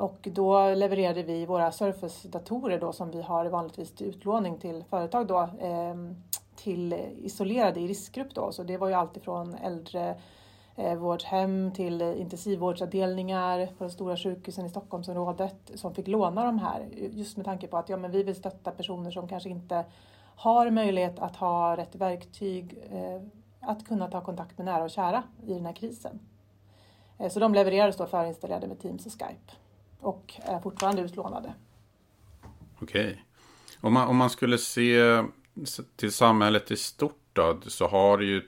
Och 0.00 0.28
då 0.32 0.74
levererade 0.74 1.22
vi 1.22 1.46
våra 1.46 1.72
Surface-datorer 1.72 2.80
då 2.80 2.92
som 2.92 3.10
vi 3.10 3.22
har 3.22 3.46
vanligtvis 3.46 3.94
till 3.94 4.06
utlåning 4.06 4.58
till 4.58 4.84
företag 4.84 5.26
då 5.26 5.40
eh, 5.40 5.94
till 6.56 6.92
isolerade 7.22 7.80
i 7.80 7.88
riskgrupp 7.88 8.34
då. 8.34 8.52
Så 8.52 8.62
det 8.62 8.76
var 8.76 8.88
ju 8.88 8.94
alltifrån 8.94 9.54
äldre 9.54 10.16
eh, 10.76 10.94
vårdhem 10.94 11.72
till 11.72 12.02
intensivvårdsavdelningar 12.02 13.66
på 13.66 13.84
de 13.84 13.90
stora 13.90 14.16
sjukhusen 14.16 14.66
i 14.66 14.68
Stockholmsområdet 14.68 15.70
som 15.74 15.94
fick 15.94 16.08
låna 16.08 16.44
de 16.44 16.58
här 16.58 16.88
just 16.92 17.36
med 17.36 17.46
tanke 17.46 17.66
på 17.66 17.76
att 17.76 17.88
ja, 17.88 17.96
men 17.96 18.10
vi 18.10 18.22
vill 18.22 18.36
stötta 18.36 18.70
personer 18.70 19.10
som 19.10 19.28
kanske 19.28 19.48
inte 19.50 19.84
har 20.36 20.70
möjlighet 20.70 21.18
att 21.18 21.36
ha 21.36 21.76
rätt 21.76 21.94
verktyg 21.94 22.78
eh, 22.90 23.22
att 23.60 23.86
kunna 23.86 24.10
ta 24.10 24.20
kontakt 24.20 24.58
med 24.58 24.64
nära 24.64 24.84
och 24.84 24.90
kära 24.90 25.22
i 25.46 25.54
den 25.54 25.66
här 25.66 25.72
krisen. 25.72 26.20
Eh, 27.18 27.28
så 27.28 27.40
de 27.40 27.54
levererades 27.54 27.96
då 27.96 28.06
förinstallerade 28.06 28.66
med 28.66 28.80
Teams 28.80 29.06
och 29.06 29.12
Skype 29.12 29.59
och 30.00 30.34
är 30.42 30.60
fortfarande 30.60 31.02
utlånade. 31.02 31.54
Okej. 32.80 33.06
Okay. 33.06 33.16
Om, 33.80 33.92
man, 33.92 34.08
om 34.08 34.16
man 34.16 34.30
skulle 34.30 34.58
se 34.58 35.24
till 35.96 36.12
samhället 36.12 36.70
i 36.70 36.76
stort 36.76 37.16
då, 37.32 37.60
så 37.66 37.86
har 37.86 38.18
det 38.18 38.24
ju 38.24 38.42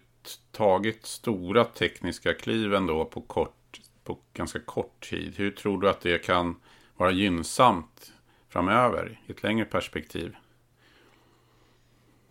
tagit 0.51 1.07
stora 1.07 1.65
tekniska 1.65 2.35
kliv 2.35 2.75
ändå 2.75 3.05
på, 3.05 3.21
kort, 3.21 3.81
på 4.05 4.19
ganska 4.33 4.61
kort 4.61 5.09
tid. 5.11 5.35
Hur 5.37 5.51
tror 5.51 5.81
du 5.81 5.91
att 5.91 6.01
det 6.01 6.19
kan 6.19 6.61
vara 6.97 7.11
gynnsamt 7.11 8.13
framöver 8.49 9.21
i 9.27 9.33
ett 9.33 9.43
längre 9.43 9.65
perspektiv? 9.65 10.37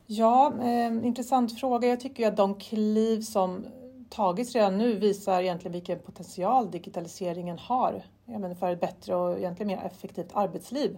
Ja, 0.05 0.53
eh, 0.61 1.07
intressant 1.07 1.59
fråga. 1.59 1.87
Jag 1.87 1.99
tycker 1.99 2.27
att 2.27 2.37
de 2.37 2.59
kliv 2.59 3.21
som 3.21 3.65
tagits 4.09 4.55
redan 4.55 4.77
nu 4.77 4.99
visar 4.99 5.41
egentligen 5.41 5.73
vilken 5.73 5.99
potential 5.99 6.71
digitaliseringen 6.71 7.59
har 7.59 8.03
menar, 8.39 8.55
för 8.55 8.71
ett 8.71 8.81
bättre 8.81 9.15
och 9.15 9.38
egentligen 9.38 9.67
mer 9.67 9.85
effektivt 9.85 10.29
arbetsliv. 10.33 10.97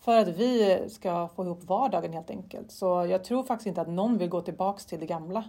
För 0.00 0.18
att 0.18 0.28
vi 0.28 0.78
ska 0.88 1.28
få 1.28 1.44
ihop 1.44 1.64
vardagen 1.64 2.12
helt 2.12 2.30
enkelt. 2.30 2.70
Så 2.70 3.06
jag 3.10 3.24
tror 3.24 3.42
faktiskt 3.42 3.66
inte 3.66 3.80
att 3.80 3.88
någon 3.88 4.18
vill 4.18 4.28
gå 4.28 4.40
tillbaks 4.40 4.86
till 4.86 5.00
det 5.00 5.06
gamla. 5.06 5.44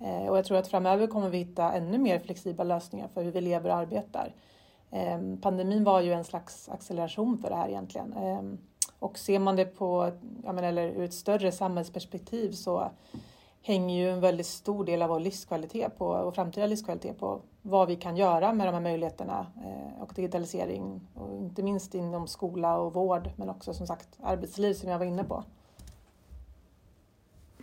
Eh, 0.00 0.28
och 0.28 0.38
jag 0.38 0.44
tror 0.44 0.58
att 0.58 0.68
framöver 0.68 1.06
kommer 1.06 1.28
vi 1.28 1.38
hitta 1.38 1.72
ännu 1.72 1.98
mer 1.98 2.18
flexibla 2.18 2.64
lösningar 2.64 3.08
för 3.14 3.22
hur 3.22 3.32
vi 3.32 3.40
lever 3.40 3.70
och 3.70 3.76
arbetar. 3.76 4.34
Eh, 4.90 5.18
pandemin 5.42 5.84
var 5.84 6.00
ju 6.00 6.12
en 6.12 6.24
slags 6.24 6.68
acceleration 6.68 7.38
för 7.38 7.50
det 7.50 7.56
här 7.56 7.68
egentligen. 7.68 8.12
Eh, 8.12 8.42
och 8.98 9.18
ser 9.18 9.38
man 9.38 9.56
det 9.56 9.64
på, 9.64 10.10
ja, 10.44 10.52
men, 10.52 10.64
eller 10.64 10.86
ur 10.86 11.04
ett 11.04 11.14
större 11.14 11.52
samhällsperspektiv 11.52 12.52
så 12.52 12.90
hänger 13.62 13.96
ju 13.96 14.10
en 14.10 14.20
väldigt 14.20 14.46
stor 14.46 14.84
del 14.84 15.02
av 15.02 15.08
vår 15.08 15.20
livskvalitet 15.20 15.98
på, 15.98 16.06
och 16.06 16.34
framtida 16.34 16.66
livskvalitet 16.66 17.18
på 17.18 17.40
vad 17.66 17.88
vi 17.88 17.96
kan 17.96 18.16
göra 18.16 18.52
med 18.52 18.66
de 18.66 18.74
här 18.74 18.80
möjligheterna 18.80 19.46
eh, 19.56 20.02
och 20.02 20.12
digitalisering. 20.14 21.00
Och 21.14 21.42
inte 21.42 21.62
minst 21.62 21.94
inom 21.94 22.26
skola 22.26 22.76
och 22.76 22.94
vård 22.94 23.30
men 23.36 23.48
också 23.48 23.74
som 23.74 23.86
sagt 23.86 24.08
arbetsliv 24.22 24.74
som 24.74 24.90
jag 24.90 24.98
var 24.98 25.06
inne 25.06 25.24
på. 25.24 25.44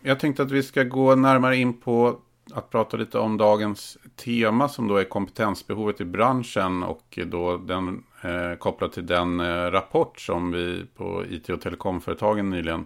Jag 0.02 0.20
tänkte 0.20 0.44
att 0.44 0.52
vi 0.52 0.64
ska 0.64 0.84
gå 0.84 1.16
närmare 1.16 1.58
in 1.58 1.80
på 1.80 2.20
att 2.54 2.70
prata 2.70 2.98
lite 2.98 3.20
om 3.20 3.38
dagens 3.38 3.98
tema 4.16 4.70
som 4.70 4.88
då 4.88 4.98
är 4.98 5.04
kompetensbehovet 5.04 6.02
i 6.02 6.06
branschen 6.06 6.84
och 6.84 7.20
då 7.28 7.58
den 7.58 8.04
eh, 8.24 8.58
kopplat 8.58 8.94
till 8.94 9.06
den 9.06 9.40
eh, 9.40 9.72
rapport 9.72 10.20
som 10.20 10.52
vi 10.52 10.86
på 10.96 11.26
IT 11.30 11.50
och 11.50 11.62
telekomföretagen 11.62 12.50
nyligen 12.50 12.86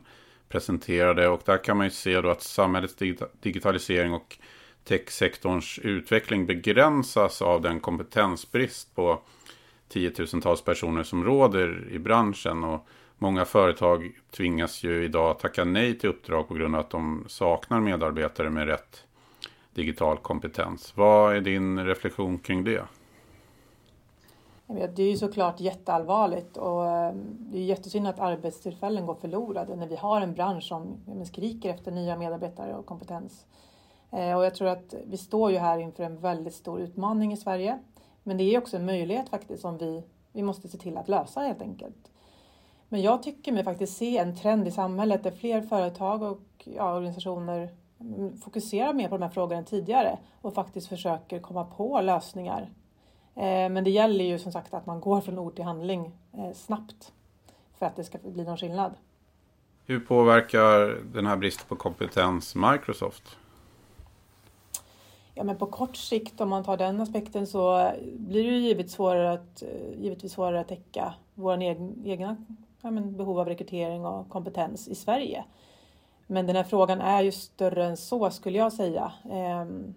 presenterade. 0.49 1.27
Och 1.27 1.41
där 1.45 1.63
kan 1.63 1.77
man 1.77 1.85
ju 1.85 1.91
se 1.91 2.21
då 2.21 2.29
att 2.29 2.41
samhällets 2.41 2.95
digitalisering 3.41 4.13
och 4.13 4.37
techsektorns 4.85 5.79
utveckling 5.83 6.45
begränsas 6.45 7.41
av 7.41 7.61
den 7.61 7.79
kompetensbrist 7.79 8.95
på 8.95 9.19
tiotusentals 9.87 10.61
personer 10.61 11.03
som 11.03 11.23
råder 11.23 11.87
i 11.91 11.99
branschen. 11.99 12.63
Och 12.63 12.87
många 13.17 13.45
företag 13.45 14.11
tvingas 14.31 14.83
ju 14.83 15.03
idag 15.03 15.39
tacka 15.39 15.63
nej 15.63 15.99
till 15.99 16.09
uppdrag 16.09 16.47
på 16.47 16.53
grund 16.53 16.75
av 16.75 16.81
att 16.81 16.89
de 16.89 17.25
saknar 17.27 17.79
medarbetare 17.79 18.49
med 18.49 18.67
rätt 18.67 19.03
digital 19.73 20.17
kompetens. 20.17 20.93
Vad 20.95 21.35
är 21.35 21.41
din 21.41 21.85
reflektion 21.85 22.39
kring 22.39 22.63
det? 22.63 22.83
Det 24.67 25.03
är 25.03 25.09
ju 25.09 25.17
såklart 25.17 25.59
jätteallvarligt 25.59 26.57
och 26.57 26.87
ehm, 26.87 27.37
det 27.39 27.57
är 27.57 27.63
jättesynd 27.63 28.07
att 28.07 28.19
arbetstillfällen 28.19 29.05
går 29.05 29.15
förlorade 29.15 29.75
när 29.75 29.87
vi 29.87 29.95
har 29.95 30.21
en 30.21 30.33
bransch 30.33 30.63
som 30.63 30.97
skriker 31.25 31.69
efter 31.69 31.91
nya 31.91 32.17
medarbetare 32.17 32.75
och 32.75 32.85
kompetens. 32.85 33.45
Eh, 34.15 34.37
och 34.37 34.45
jag 34.45 34.55
tror 34.55 34.67
att 34.67 34.93
vi 35.07 35.17
står 35.17 35.51
ju 35.51 35.57
här 35.57 35.77
inför 35.77 36.03
en 36.03 36.19
väldigt 36.19 36.53
stor 36.53 36.81
utmaning 36.81 37.33
i 37.33 37.37
Sverige. 37.37 37.79
Men 38.23 38.37
det 38.37 38.43
är 38.43 38.57
också 38.57 38.77
en 38.77 38.85
möjlighet 38.85 39.29
faktiskt 39.29 39.61
som 39.61 39.77
vi, 39.77 40.03
vi 40.31 40.43
måste 40.43 40.67
se 40.67 40.77
till 40.77 40.97
att 40.97 41.09
lösa 41.09 41.39
helt 41.39 41.61
enkelt. 41.61 42.11
Men 42.89 43.01
jag 43.01 43.23
tycker 43.23 43.51
mig 43.51 43.63
faktiskt 43.63 43.97
se 43.97 44.17
en 44.17 44.35
trend 44.35 44.67
i 44.67 44.71
samhället 44.71 45.23
där 45.23 45.31
fler 45.31 45.61
företag 45.61 46.21
och 46.21 46.41
ja, 46.63 46.95
organisationer 46.95 47.69
fokuserar 48.43 48.93
mer 48.93 49.09
på 49.09 49.17
de 49.17 49.23
här 49.23 49.29
frågorna 49.29 49.57
än 49.57 49.65
tidigare 49.65 50.17
och 50.41 50.53
faktiskt 50.53 50.87
försöker 50.87 51.39
komma 51.39 51.65
på 51.65 52.01
lösningar 52.01 52.69
eh, 53.35 53.69
men 53.69 53.83
det 53.83 53.89
gäller 53.89 54.25
ju 54.25 54.39
som 54.39 54.51
sagt 54.51 54.73
att 54.73 54.85
man 54.85 55.01
går 55.01 55.21
från 55.21 55.39
ord 55.39 55.55
till 55.55 55.63
handling 55.63 56.11
eh, 56.33 56.53
snabbt 56.53 57.13
för 57.79 57.85
att 57.85 57.95
det 57.95 58.03
ska 58.03 58.17
bli 58.17 58.43
någon 58.43 58.57
skillnad. 58.57 58.93
Hur 59.85 59.99
påverkar 59.99 61.01
den 61.13 61.25
här 61.25 61.37
bristen 61.37 61.65
på 61.67 61.75
kompetens 61.75 62.55
Microsoft? 62.55 63.37
Ja, 65.37 65.43
men 65.43 65.57
på 65.57 65.65
kort 65.65 65.95
sikt, 65.95 66.41
om 66.41 66.49
man 66.49 66.63
tar 66.63 66.77
den 66.77 67.01
aspekten, 67.01 67.47
så 67.47 67.91
blir 68.03 68.43
det 68.43 68.49
ju 68.49 68.57
givetvis 68.57 68.93
svårare 68.93 69.31
att, 69.31 69.63
eh, 69.63 70.03
givetvis 70.03 70.31
svårare 70.31 70.59
att 70.59 70.67
täcka 70.67 71.13
våra 71.33 71.63
egna 71.63 72.37
ja, 72.81 72.91
behov 72.91 73.39
av 73.39 73.47
rekrytering 73.47 74.05
och 74.05 74.29
kompetens 74.29 74.87
i 74.87 74.95
Sverige. 74.95 75.45
Men 76.27 76.47
den 76.47 76.55
här 76.55 76.63
frågan 76.63 77.01
är 77.01 77.21
ju 77.21 77.31
större 77.31 77.85
än 77.85 77.97
så 77.97 78.29
skulle 78.29 78.57
jag 78.57 78.73
säga. 78.73 79.11
Ehm, 79.31 79.93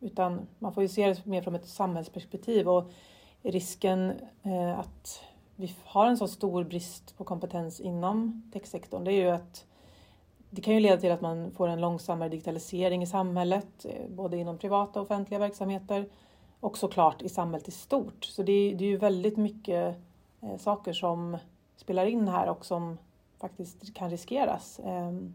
utan 0.00 0.46
man 0.58 0.74
får 0.74 0.82
ju 0.82 0.88
se 0.88 1.08
det 1.08 1.26
mer 1.26 1.42
från 1.42 1.54
ett 1.54 1.68
samhällsperspektiv 1.68 2.68
och 2.68 2.92
risken 3.42 4.12
eh, 4.42 4.78
att 4.78 5.20
vi 5.56 5.74
har 5.84 6.06
en 6.06 6.16
så 6.16 6.28
stor 6.28 6.64
brist 6.64 7.16
på 7.16 7.24
kompetens 7.24 7.80
inom 7.80 8.42
techsektorn 8.52 9.04
det 9.04 9.12
är 9.12 9.24
ju 9.24 9.30
att 9.30 9.64
det 10.54 10.60
kan 10.60 10.74
ju 10.74 10.80
leda 10.80 10.96
till 10.96 11.12
att 11.12 11.20
man 11.20 11.50
får 11.50 11.68
en 11.68 11.80
långsammare 11.80 12.28
digitalisering 12.28 13.02
i 13.02 13.06
samhället, 13.06 13.84
eh, 13.84 14.08
både 14.08 14.36
inom 14.36 14.58
privata 14.58 15.00
och 15.00 15.04
offentliga 15.04 15.40
verksamheter 15.40 16.08
och 16.60 16.78
såklart 16.78 17.22
i 17.22 17.28
samhället 17.28 17.68
i 17.68 17.70
stort. 17.70 18.24
Så 18.24 18.42
det 18.42 18.52
är, 18.52 18.74
det 18.74 18.84
är 18.84 18.88
ju 18.88 18.96
väldigt 18.96 19.36
mycket 19.36 19.96
eh, 20.40 20.56
saker 20.58 20.92
som 20.92 21.38
spelar 21.76 22.06
in 22.06 22.28
här 22.28 22.48
och 22.48 22.66
som 22.66 22.98
faktiskt 23.40 23.94
kan 23.94 24.10
riskeras. 24.10 24.80
Ehm, 24.84 25.34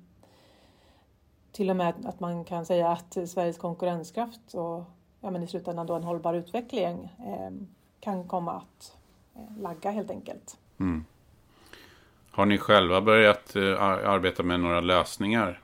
till 1.51 1.69
och 1.69 1.75
med 1.75 2.05
att 2.05 2.19
man 2.19 2.43
kan 2.43 2.65
säga 2.65 2.91
att 2.91 3.17
Sveriges 3.29 3.57
konkurrenskraft 3.57 4.53
och 4.53 4.83
ja, 5.21 5.31
men 5.31 5.43
i 5.43 5.47
slutändan 5.47 5.87
då 5.87 5.95
en 5.95 6.03
hållbar 6.03 6.33
utveckling 6.33 7.15
ehm, 7.25 7.67
kan 7.99 8.27
komma 8.27 8.51
att 8.51 8.97
eh, 9.35 9.61
lagga 9.61 9.91
helt 9.91 10.11
enkelt. 10.11 10.57
Mm. 10.79 11.05
Har 12.37 12.45
ni 12.45 12.57
själva 12.57 13.01
börjat 13.01 13.55
eh, 13.55 13.83
arbeta 13.83 14.43
med 14.43 14.59
några 14.59 14.81
lösningar? 14.81 15.61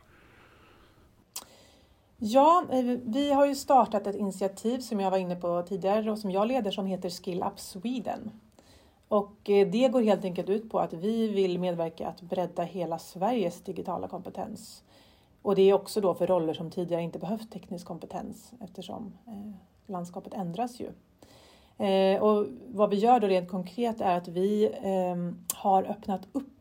Ja, 2.18 2.64
eh, 2.72 2.84
vi 3.04 3.32
har 3.32 3.46
ju 3.46 3.56
startat 3.56 4.08
ett 4.08 4.16
initiativ 4.16 4.80
som 4.80 5.00
jag 5.00 5.12
var 5.12 5.18
inne 5.18 5.36
på 5.36 5.64
tidigare 5.68 6.12
och 6.12 6.18
som 6.18 6.32
jag 6.32 6.48
leder 6.48 6.72
som 6.72 6.86
heter 6.86 7.10
Skill 7.10 7.44
Up 7.44 7.60
Sweden. 7.60 8.32
Och 9.08 9.50
eh, 9.50 9.68
det 9.68 9.88
går 9.88 10.02
helt 10.02 10.26
enkelt 10.26 10.50
ut 10.50 10.72
på 10.72 10.80
att 10.80 10.94
vi 10.94 11.28
vill 11.28 11.60
medverka 11.60 12.08
att 12.08 12.22
bredda 12.22 12.64
hela 12.64 13.00
Sveriges 13.00 13.62
digitala 13.62 14.08
kompetens. 14.08 14.84
Och 15.42 15.56
det 15.56 15.70
är 15.70 15.74
också 15.74 16.02
då 16.02 16.14
för 16.14 16.28
roller 16.28 16.54
som 16.54 16.72
tidigare 16.72 17.02
inte 17.02 17.20
behövt 17.20 17.52
teknisk 17.52 17.88
kompetens 17.88 18.54
eftersom 18.60 19.14
landskapet 19.88 20.34
ändras 20.34 20.80
ju. 20.80 20.90
Och 22.20 22.48
vad 22.68 22.90
vi 22.90 22.96
gör 22.96 23.20
då 23.20 23.28
rent 23.28 23.50
konkret 23.50 24.02
är 24.02 24.18
att 24.18 24.28
vi 24.28 24.74
ehm, 24.82 25.36
har 25.54 25.84
öppnat 25.84 26.22
upp 26.32 26.53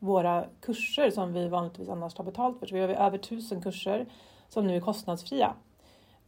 våra 0.00 0.44
kurser 0.60 1.10
som 1.10 1.32
vi 1.32 1.48
vanligtvis 1.48 1.88
annars 1.88 2.14
tar 2.14 2.24
betalt 2.24 2.58
för. 2.58 2.66
Så 2.66 2.74
vi 2.74 2.80
har 2.80 2.88
över 2.88 3.18
tusen 3.18 3.62
kurser 3.62 4.06
som 4.48 4.66
nu 4.66 4.76
är 4.76 4.80
kostnadsfria. 4.80 5.54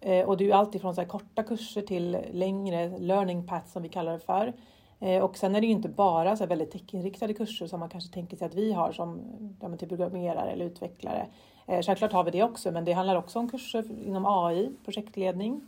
Eh, 0.01 0.29
och 0.29 0.37
det 0.37 0.45
är 0.45 0.47
ju 0.47 0.53
allt 0.53 0.75
ifrån 0.75 0.95
så 0.95 1.05
korta 1.05 1.43
kurser 1.43 1.83
till 1.83 2.19
längre 2.33 2.99
learning 2.99 3.47
paths 3.47 3.73
som 3.73 3.83
vi 3.83 3.89
kallar 3.89 4.13
det 4.13 4.19
för. 4.19 4.53
Eh, 5.01 5.23
och 5.23 5.37
sen 5.37 5.55
är 5.55 5.61
det 5.61 5.67
ju 5.67 5.73
inte 5.73 5.89
bara 5.89 6.37
så 6.37 6.47
väldigt 6.47 6.71
techinriktade 6.71 7.35
kurser 7.35 7.67
som 7.67 7.81
man 7.81 7.89
kanske 7.89 8.15
tänker 8.15 8.37
sig 8.37 8.47
att 8.47 8.55
vi 8.55 8.73
har 8.73 8.93
som 8.93 9.21
ja, 9.61 9.77
till 9.77 9.89
programmerare 9.89 10.51
eller 10.51 10.65
utvecklare. 10.65 11.27
Eh, 11.67 11.83
självklart 11.83 12.13
har 12.13 12.25
vi 12.25 12.31
det 12.31 12.43
också, 12.43 12.71
men 12.71 12.85
det 12.85 12.93
handlar 12.93 13.17
också 13.17 13.39
om 13.39 13.51
kurser 13.51 14.07
inom 14.07 14.27
AI, 14.27 14.73
projektledning 14.85 15.61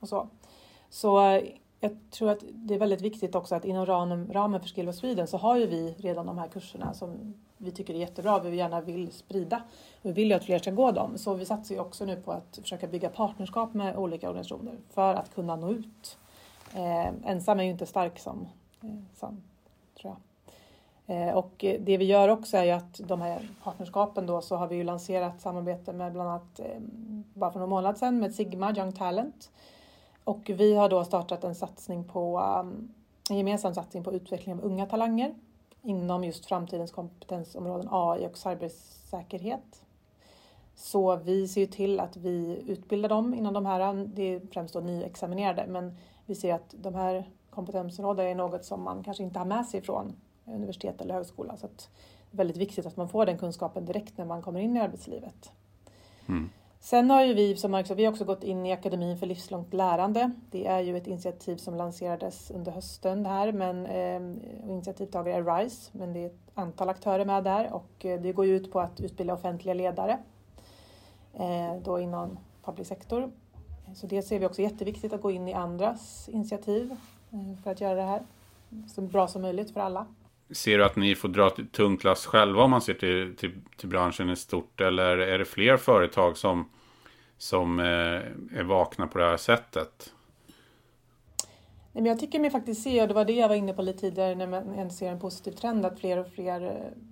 och 0.00 0.08
så. 0.08 0.28
Så 0.90 1.40
jag 1.84 1.96
tror 2.10 2.30
att 2.30 2.44
det 2.52 2.74
är 2.74 2.78
väldigt 2.78 3.00
viktigt 3.00 3.34
också 3.34 3.54
att 3.54 3.64
inom 3.64 3.86
ramen, 3.86 4.30
ramen 4.32 4.60
för 4.60 4.68
Skill 4.68 4.88
of 4.88 4.94
Sweden 4.94 5.26
så 5.26 5.36
har 5.36 5.56
ju 5.56 5.66
vi 5.66 5.94
redan 5.98 6.26
de 6.26 6.38
här 6.38 6.48
kurserna 6.48 6.94
som 6.94 7.34
vi 7.56 7.70
tycker 7.70 7.94
är 7.94 7.98
jättebra 7.98 8.36
och 8.36 8.46
vi 8.46 8.56
gärna 8.56 8.80
vill 8.80 9.12
sprida. 9.12 9.62
Vi 10.02 10.12
vill 10.12 10.28
ju 10.28 10.34
att 10.34 10.44
fler 10.44 10.58
ska 10.58 10.70
gå 10.70 10.90
dem. 10.90 11.18
Så 11.18 11.34
vi 11.34 11.44
satsar 11.44 11.74
ju 11.74 11.80
också 11.80 12.04
nu 12.04 12.16
på 12.16 12.32
att 12.32 12.58
försöka 12.62 12.86
bygga 12.86 13.08
partnerskap 13.08 13.74
med 13.74 13.96
olika 13.96 14.28
organisationer 14.28 14.74
för 14.90 15.14
att 15.14 15.34
kunna 15.34 15.56
nå 15.56 15.70
ut. 15.70 16.18
Eh, 16.74 17.06
ensam 17.24 17.60
är 17.60 17.64
ju 17.64 17.70
inte 17.70 17.86
stark 17.86 18.18
som, 18.18 18.48
eh, 18.82 18.88
som 19.14 19.42
tror 20.00 20.14
jag. 20.14 20.16
Eh, 21.06 21.34
och 21.34 21.54
det 21.58 21.96
vi 21.98 22.04
gör 22.04 22.28
också 22.28 22.56
är 22.56 22.64
ju 22.64 22.70
att 22.70 23.00
de 23.04 23.20
här 23.20 23.48
partnerskapen 23.62 24.26
då 24.26 24.40
så 24.40 24.56
har 24.56 24.66
vi 24.66 24.76
ju 24.76 24.84
lanserat 24.84 25.40
samarbete 25.40 25.92
med 25.92 26.12
bland 26.12 26.28
annat 26.28 26.60
eh, 26.60 26.80
bara 27.34 27.52
för 27.52 27.58
några 27.58 27.70
månader 27.70 27.98
sedan 27.98 28.18
med 28.18 28.34
Sigma 28.34 28.74
Young 28.76 28.92
Talent 28.92 29.50
och 30.24 30.50
vi 30.54 30.74
har 30.74 30.88
då 30.88 31.04
startat 31.04 31.44
en 31.44 31.54
satsning 31.54 32.04
på 32.04 32.40
um, 32.40 32.94
en 33.30 33.36
gemensam 33.36 33.74
satsning 33.74 34.04
på 34.04 34.12
utveckling 34.12 34.54
av 34.54 34.64
unga 34.64 34.86
talanger 34.86 35.34
inom 35.82 36.24
just 36.24 36.46
framtidens 36.46 36.90
kompetensområden 36.90 37.88
AI 37.90 38.26
och 38.26 38.38
cybersäkerhet. 38.38 39.82
Så 40.74 41.16
vi 41.16 41.48
ser 41.48 41.60
ju 41.60 41.66
till 41.66 42.00
att 42.00 42.16
vi 42.16 42.62
utbildar 42.66 43.08
dem 43.08 43.34
inom 43.34 43.54
de 43.54 43.66
här, 43.66 44.06
det 44.14 44.22
är 44.22 44.40
främst 44.52 44.74
då 44.74 44.80
nyexaminerade, 44.80 45.66
men 45.66 45.96
vi 46.26 46.34
ser 46.34 46.54
att 46.54 46.74
de 46.78 46.94
här 46.94 47.30
kompetensområdena 47.50 48.28
är 48.28 48.34
något 48.34 48.64
som 48.64 48.82
man 48.82 49.04
kanske 49.04 49.22
inte 49.22 49.38
har 49.38 49.46
med 49.46 49.66
sig 49.66 49.82
från 49.82 50.12
universitet 50.44 51.00
eller 51.00 51.14
högskola. 51.14 51.56
Så 51.56 51.66
det 51.66 51.72
är 52.32 52.36
väldigt 52.36 52.56
viktigt 52.56 52.86
att 52.86 52.96
man 52.96 53.08
får 53.08 53.26
den 53.26 53.38
kunskapen 53.38 53.84
direkt 53.84 54.18
när 54.18 54.24
man 54.24 54.42
kommer 54.42 54.60
in 54.60 54.76
i 54.76 54.80
arbetslivet. 54.80 55.52
Mm. 56.28 56.50
Sen 56.84 57.10
har 57.10 57.24
ju 57.24 57.34
vi 57.34 57.56
som 57.56 57.70
Marcus, 57.70 57.90
vi 57.90 58.04
har 58.04 58.12
också 58.12 58.24
gått 58.24 58.44
in 58.44 58.66
i 58.66 58.72
Akademin 58.72 59.18
för 59.18 59.26
livslångt 59.26 59.74
lärande. 59.74 60.30
Det 60.50 60.66
är 60.66 60.80
ju 60.80 60.96
ett 60.96 61.06
initiativ 61.06 61.56
som 61.56 61.74
lanserades 61.74 62.50
under 62.50 62.72
hösten 62.72 63.26
här, 63.26 63.52
men 63.52 63.86
eh, 63.86 64.16
initiativtagare 64.70 65.36
är 65.36 65.58
RISE, 65.58 65.90
men 65.92 66.12
det 66.12 66.20
är 66.20 66.26
ett 66.26 66.50
antal 66.54 66.88
aktörer 66.88 67.24
med 67.24 67.44
där 67.44 67.72
och 67.72 68.04
eh, 68.04 68.20
det 68.20 68.32
går 68.32 68.46
ju 68.46 68.56
ut 68.56 68.72
på 68.72 68.80
att 68.80 69.00
utbilda 69.00 69.34
offentliga 69.34 69.74
ledare 69.74 70.18
eh, 71.34 71.76
då 71.84 72.00
inom 72.00 72.38
public 72.64 72.88
sector. 72.88 73.30
Så 73.94 74.06
det 74.06 74.22
ser 74.22 74.38
vi 74.38 74.46
också 74.46 74.62
jätteviktigt 74.62 75.12
att 75.12 75.22
gå 75.22 75.30
in 75.30 75.48
i 75.48 75.54
andras 75.54 76.28
initiativ 76.28 76.96
eh, 77.30 77.62
för 77.62 77.70
att 77.70 77.80
göra 77.80 77.94
det 77.94 78.02
här 78.02 78.22
så 78.94 79.00
bra 79.00 79.28
som 79.28 79.42
möjligt 79.42 79.70
för 79.70 79.80
alla. 79.80 80.06
Ser 80.54 80.78
du 80.78 80.84
att 80.84 80.96
ni 80.96 81.14
får 81.14 81.28
dra 81.28 81.46
ett 81.46 81.72
tungt 81.72 82.04
lass 82.04 82.26
själva 82.26 82.62
om 82.62 82.70
man 82.70 82.80
ser 82.80 82.94
till, 82.94 83.36
till, 83.36 83.52
till 83.76 83.88
branschen 83.88 84.30
i 84.30 84.36
stort? 84.36 84.80
Eller 84.80 85.18
är 85.18 85.38
det 85.38 85.44
fler 85.44 85.76
företag 85.76 86.36
som, 86.36 86.70
som 87.38 87.80
eh, 87.80 87.86
är 88.58 88.62
vakna 88.62 89.06
på 89.06 89.18
det 89.18 89.24
här 89.24 89.36
sättet? 89.36 90.12
Nej, 91.92 92.02
men 92.02 92.06
jag 92.06 92.20
tycker 92.20 92.40
mig 92.40 92.50
faktiskt 92.50 92.82
se, 92.82 93.02
och 93.02 93.08
det 93.08 93.14
var 93.14 93.24
det 93.24 93.32
jag 93.32 93.48
var 93.48 93.54
inne 93.54 93.72
på 93.72 93.82
lite 93.82 93.98
tidigare, 93.98 94.34
när 94.34 94.46
man 94.46 94.90
ser 94.90 95.10
en 95.10 95.20
positiv 95.20 95.52
trend, 95.52 95.86
att 95.86 96.00
fler 96.00 96.18
och 96.18 96.32
fler 96.32 96.60
eh, 96.66 97.02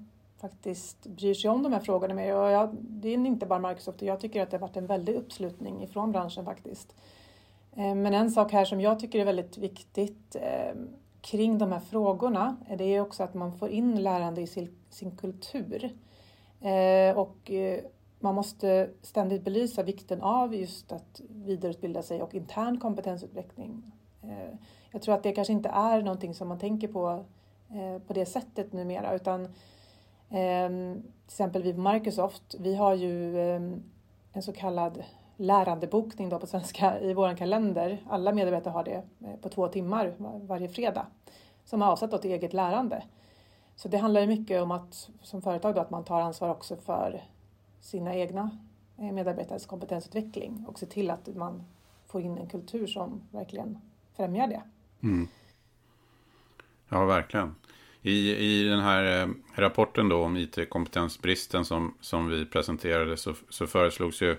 faktiskt 0.40 1.06
bryr 1.06 1.34
sig 1.34 1.50
om 1.50 1.62
de 1.62 1.72
här 1.72 1.80
frågorna 1.80 2.14
mer. 2.14 2.28
Jag, 2.28 2.76
det 2.80 3.08
är 3.08 3.14
inte 3.14 3.46
bara 3.46 3.68
Microsoft, 3.68 4.02
jag 4.02 4.20
tycker 4.20 4.42
att 4.42 4.50
det 4.50 4.56
har 4.56 4.66
varit 4.66 4.76
en 4.76 4.86
väldig 4.86 5.14
uppslutning 5.14 5.82
ifrån 5.82 6.12
branschen 6.12 6.44
faktiskt. 6.44 6.94
Eh, 7.76 7.94
men 7.94 8.14
en 8.14 8.30
sak 8.30 8.52
här 8.52 8.64
som 8.64 8.80
jag 8.80 9.00
tycker 9.00 9.18
är 9.18 9.24
väldigt 9.24 9.58
viktigt 9.58 10.36
eh, 10.36 10.74
kring 11.22 11.58
de 11.58 11.72
här 11.72 11.80
frågorna 11.80 12.56
eh, 12.68 12.76
det 12.76 12.84
är 12.84 13.00
också 13.00 13.22
att 13.22 13.34
man 13.34 13.52
får 13.52 13.68
in 13.68 14.02
lärande 14.02 14.40
i 14.40 14.46
sin, 14.46 14.76
sin 14.90 15.16
kultur. 15.16 15.96
Eh, 16.60 17.18
och 17.18 17.50
eh, 17.50 17.80
man 18.20 18.34
måste 18.34 18.90
ständigt 19.02 19.44
belysa 19.44 19.82
vikten 19.82 20.22
av 20.22 20.54
just 20.54 20.92
att 20.92 21.20
vidareutbilda 21.28 22.02
sig 22.02 22.22
och 22.22 22.34
intern 22.34 22.80
kompetensutveckling. 22.80 23.92
Eh, 24.22 24.54
jag 24.90 25.02
tror 25.02 25.14
att 25.14 25.22
det 25.22 25.32
kanske 25.32 25.52
inte 25.52 25.68
är 25.68 26.02
någonting 26.02 26.34
som 26.34 26.48
man 26.48 26.58
tänker 26.58 26.88
på 26.88 27.24
eh, 27.70 28.02
på 28.06 28.12
det 28.12 28.26
sättet 28.26 28.72
numera 28.72 29.14
utan 29.14 29.54
ehm, 30.30 31.02
till 31.02 31.34
exempel 31.34 31.62
vi 31.62 31.74
på 31.74 31.80
Microsoft, 31.80 32.54
vi 32.58 32.74
har 32.74 32.94
ju 32.94 33.40
ehm, 33.40 33.82
en 34.32 34.42
så 34.42 34.52
kallad 34.52 35.02
lärandebokning 35.42 36.28
då 36.28 36.38
på 36.38 36.46
svenska 36.46 37.00
i 37.00 37.14
vår 37.14 37.36
kalender. 37.36 38.02
Alla 38.08 38.32
medarbetare 38.32 38.72
har 38.72 38.84
det 38.84 39.02
eh, 39.20 39.36
på 39.42 39.48
två 39.48 39.68
timmar 39.68 40.14
varje 40.46 40.68
fredag 40.68 41.06
som 41.64 41.82
är 41.82 41.86
avsatt 41.86 42.22
till 42.22 42.30
eget 42.30 42.52
lärande. 42.52 43.02
Så 43.76 43.88
det 43.88 43.98
handlar 43.98 44.20
ju 44.20 44.26
mycket 44.26 44.62
om 44.62 44.70
att 44.70 45.10
som 45.22 45.42
företag 45.42 45.74
då, 45.74 45.80
att 45.80 45.90
man 45.90 46.04
tar 46.04 46.20
ansvar 46.20 46.48
också 46.48 46.76
för 46.76 47.22
sina 47.80 48.14
egna 48.14 48.58
eh, 48.98 49.12
medarbetares 49.12 49.66
kompetensutveckling 49.66 50.64
och 50.68 50.78
se 50.78 50.86
till 50.86 51.10
att 51.10 51.28
man 51.36 51.64
får 52.06 52.20
in 52.20 52.38
en 52.38 52.48
kultur 52.48 52.86
som 52.86 53.22
verkligen 53.30 53.78
främjar 54.16 54.48
det. 54.48 54.62
Mm. 55.02 55.28
Ja, 56.88 57.04
verkligen. 57.04 57.54
I, 58.02 58.36
I 58.36 58.64
den 58.64 58.80
här 58.80 59.22
eh, 59.22 59.28
rapporten 59.54 60.08
då 60.08 60.22
om 60.22 60.36
IT-kompetensbristen 60.36 61.64
som, 61.64 61.94
som 62.00 62.28
vi 62.28 62.44
presenterade 62.44 63.16
så, 63.16 63.34
så 63.48 63.66
föreslogs 63.66 64.22
ju 64.22 64.36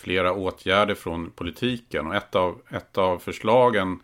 flera 0.00 0.32
åtgärder 0.32 0.94
från 0.94 1.30
politiken. 1.30 2.06
Och 2.06 2.14
ett 2.14 2.34
av, 2.34 2.60
ett 2.70 2.98
av 2.98 3.18
förslagen 3.18 4.02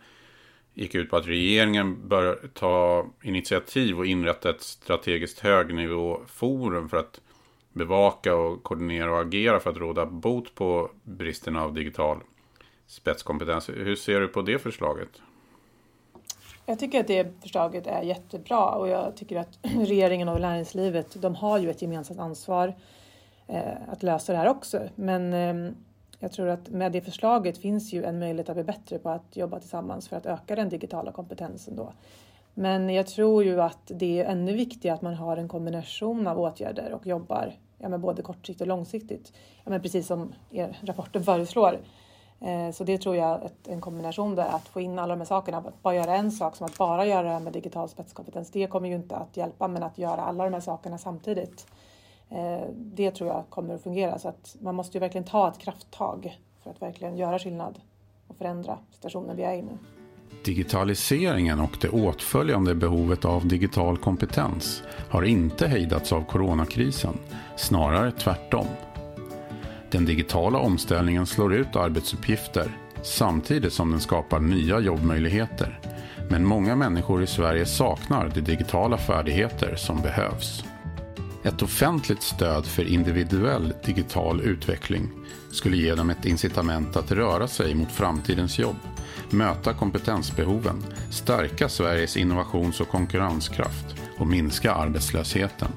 gick 0.73 0.95
ut 0.95 1.09
på 1.09 1.17
att 1.17 1.27
regeringen 1.27 2.07
bör 2.07 2.49
ta 2.53 3.05
initiativ 3.23 3.99
och 3.99 4.05
inrätta 4.05 4.49
ett 4.49 4.61
strategiskt 4.61 5.39
högnivåforum 5.39 6.89
för 6.89 6.97
att 6.97 7.21
bevaka 7.73 8.35
och 8.35 8.63
koordinera 8.63 9.11
och 9.11 9.21
agera 9.21 9.59
för 9.59 9.69
att 9.69 9.77
råda 9.77 10.05
bot 10.05 10.55
på 10.55 10.91
bristen 11.03 11.55
av 11.55 11.73
digital 11.73 12.19
spetskompetens. 12.87 13.69
Hur 13.69 13.95
ser 13.95 14.19
du 14.19 14.27
på 14.27 14.41
det 14.41 14.59
förslaget? 14.59 15.09
Jag 16.65 16.79
tycker 16.79 16.99
att 16.99 17.07
det 17.07 17.41
förslaget 17.41 17.87
är 17.87 18.01
jättebra 18.01 18.65
och 18.65 18.87
jag 18.87 19.17
tycker 19.17 19.37
att 19.37 19.59
regeringen 19.61 20.29
och 20.29 20.41
näringslivet 20.41 21.21
de 21.21 21.35
har 21.35 21.57
ju 21.57 21.69
ett 21.69 21.81
gemensamt 21.81 22.19
ansvar 22.19 22.75
eh, 23.47 23.89
att 23.91 24.03
lösa 24.03 24.31
det 24.31 24.37
här 24.37 24.49
också. 24.49 24.81
Men 24.95 25.33
ehm, 25.33 25.75
jag 26.19 26.31
tror 26.31 26.47
att 26.47 26.69
med 26.69 26.91
det 26.91 27.01
förslaget 27.01 27.57
finns 27.57 27.93
ju 27.93 28.03
en 28.03 28.19
möjlighet 28.19 28.49
att 28.49 28.55
bli 28.55 28.63
bättre 28.63 28.99
på 28.99 29.09
att 29.09 29.37
jobba 29.37 29.59
tillsammans 29.59 30.07
för 30.09 30.15
att 30.15 30.25
öka 30.25 30.55
den 30.55 30.69
digitala 30.69 31.11
kompetensen 31.11 31.75
då. 31.75 31.93
Men 32.53 32.89
jag 32.89 33.07
tror 33.07 33.43
ju 33.43 33.61
att 33.61 33.91
det 33.95 34.21
är 34.21 34.25
ännu 34.25 34.53
viktigare 34.53 34.95
att 34.95 35.01
man 35.01 35.13
har 35.13 35.37
en 35.37 35.47
kombination 35.47 36.27
av 36.27 36.39
åtgärder 36.39 36.93
och 36.93 37.07
jobbar 37.07 37.53
ja, 37.77 37.89
med 37.89 37.99
både 37.99 38.21
kortsiktigt 38.21 38.61
och 38.61 38.67
långsiktigt. 38.67 39.33
Ja, 39.63 39.69
men 39.69 39.81
precis 39.81 40.07
som 40.07 40.33
er 40.51 40.77
rapporten 40.81 41.23
föreslår. 41.23 41.79
Eh, 42.41 42.71
så 42.71 42.83
det 42.83 42.97
tror 42.97 43.15
jag 43.15 43.31
att 43.43 43.67
en 43.67 43.81
kombination 43.81 44.35
där, 44.35 44.47
att 44.47 44.67
få 44.67 44.81
in 44.81 44.99
alla 44.99 45.13
de 45.13 45.19
här 45.19 45.25
sakerna. 45.25 45.57
Att 45.57 45.81
bara 45.81 45.95
göra 45.95 46.15
en 46.15 46.31
sak 46.31 46.55
som 46.55 46.65
att 46.65 46.77
bara 46.77 47.05
göra 47.05 47.23
det 47.23 47.29
här 47.29 47.39
med 47.39 47.53
digital 47.53 47.89
spetskompetens, 47.89 48.51
det 48.51 48.67
kommer 48.67 48.89
ju 48.89 48.95
inte 48.95 49.15
att 49.15 49.37
hjälpa. 49.37 49.67
Men 49.67 49.83
att 49.83 49.97
göra 49.97 50.21
alla 50.21 50.43
de 50.43 50.53
här 50.53 50.61
sakerna 50.61 50.97
samtidigt 50.97 51.67
Eh, 52.29 52.67
det 52.75 53.11
tror 53.11 53.29
jag 53.29 53.43
kommer 53.49 53.73
att 53.73 53.83
fungera. 53.83 54.19
Så 54.19 54.29
att 54.29 54.55
man 54.61 54.75
måste 54.75 54.97
ju 54.97 54.99
verkligen 54.99 55.25
ta 55.25 55.49
ett 55.49 55.59
krafttag 55.59 56.37
för 56.63 56.69
att 56.69 56.81
verkligen 56.81 57.17
göra 57.17 57.39
skillnad 57.39 57.79
och 58.27 58.37
förändra 58.37 58.77
situationen 58.91 59.35
vi 59.35 59.43
är 59.43 59.53
i 59.53 59.61
nu. 59.61 59.77
Digitaliseringen 60.45 61.59
och 61.59 61.77
det 61.81 61.89
åtföljande 61.89 62.75
behovet 62.75 63.25
av 63.25 63.47
digital 63.47 63.97
kompetens 63.97 64.83
har 65.09 65.23
inte 65.23 65.67
hejdats 65.67 66.13
av 66.13 66.23
coronakrisen, 66.23 67.17
snarare 67.55 68.11
tvärtom. 68.11 68.67
Den 69.91 70.05
digitala 70.05 70.59
omställningen 70.59 71.25
slår 71.25 71.53
ut 71.53 71.75
arbetsuppgifter 71.75 72.77
samtidigt 73.03 73.73
som 73.73 73.91
den 73.91 73.99
skapar 73.99 74.39
nya 74.39 74.79
jobbmöjligheter. 74.79 75.79
Men 76.29 76.45
många 76.45 76.75
människor 76.75 77.23
i 77.23 77.27
Sverige 77.27 77.65
saknar 77.65 78.31
de 78.33 78.41
digitala 78.41 78.97
färdigheter 78.97 79.75
som 79.75 80.01
behövs. 80.01 80.63
Ett 81.47 81.61
offentligt 81.61 82.23
stöd 82.23 82.65
för 82.65 82.83
individuell 82.83 83.73
digital 83.85 84.41
utveckling 84.41 85.09
skulle 85.51 85.77
ge 85.77 85.95
dem 85.95 86.09
ett 86.09 86.25
incitament 86.25 86.95
att 86.95 87.11
röra 87.11 87.47
sig 87.47 87.75
mot 87.75 87.91
framtidens 87.91 88.59
jobb, 88.59 88.75
möta 89.29 89.73
kompetensbehoven, 89.73 90.83
stärka 91.11 91.69
Sveriges 91.69 92.17
innovations 92.17 92.81
och 92.81 92.89
konkurrenskraft 92.89 93.95
och 94.17 94.27
minska 94.27 94.73
arbetslösheten. 94.73 95.71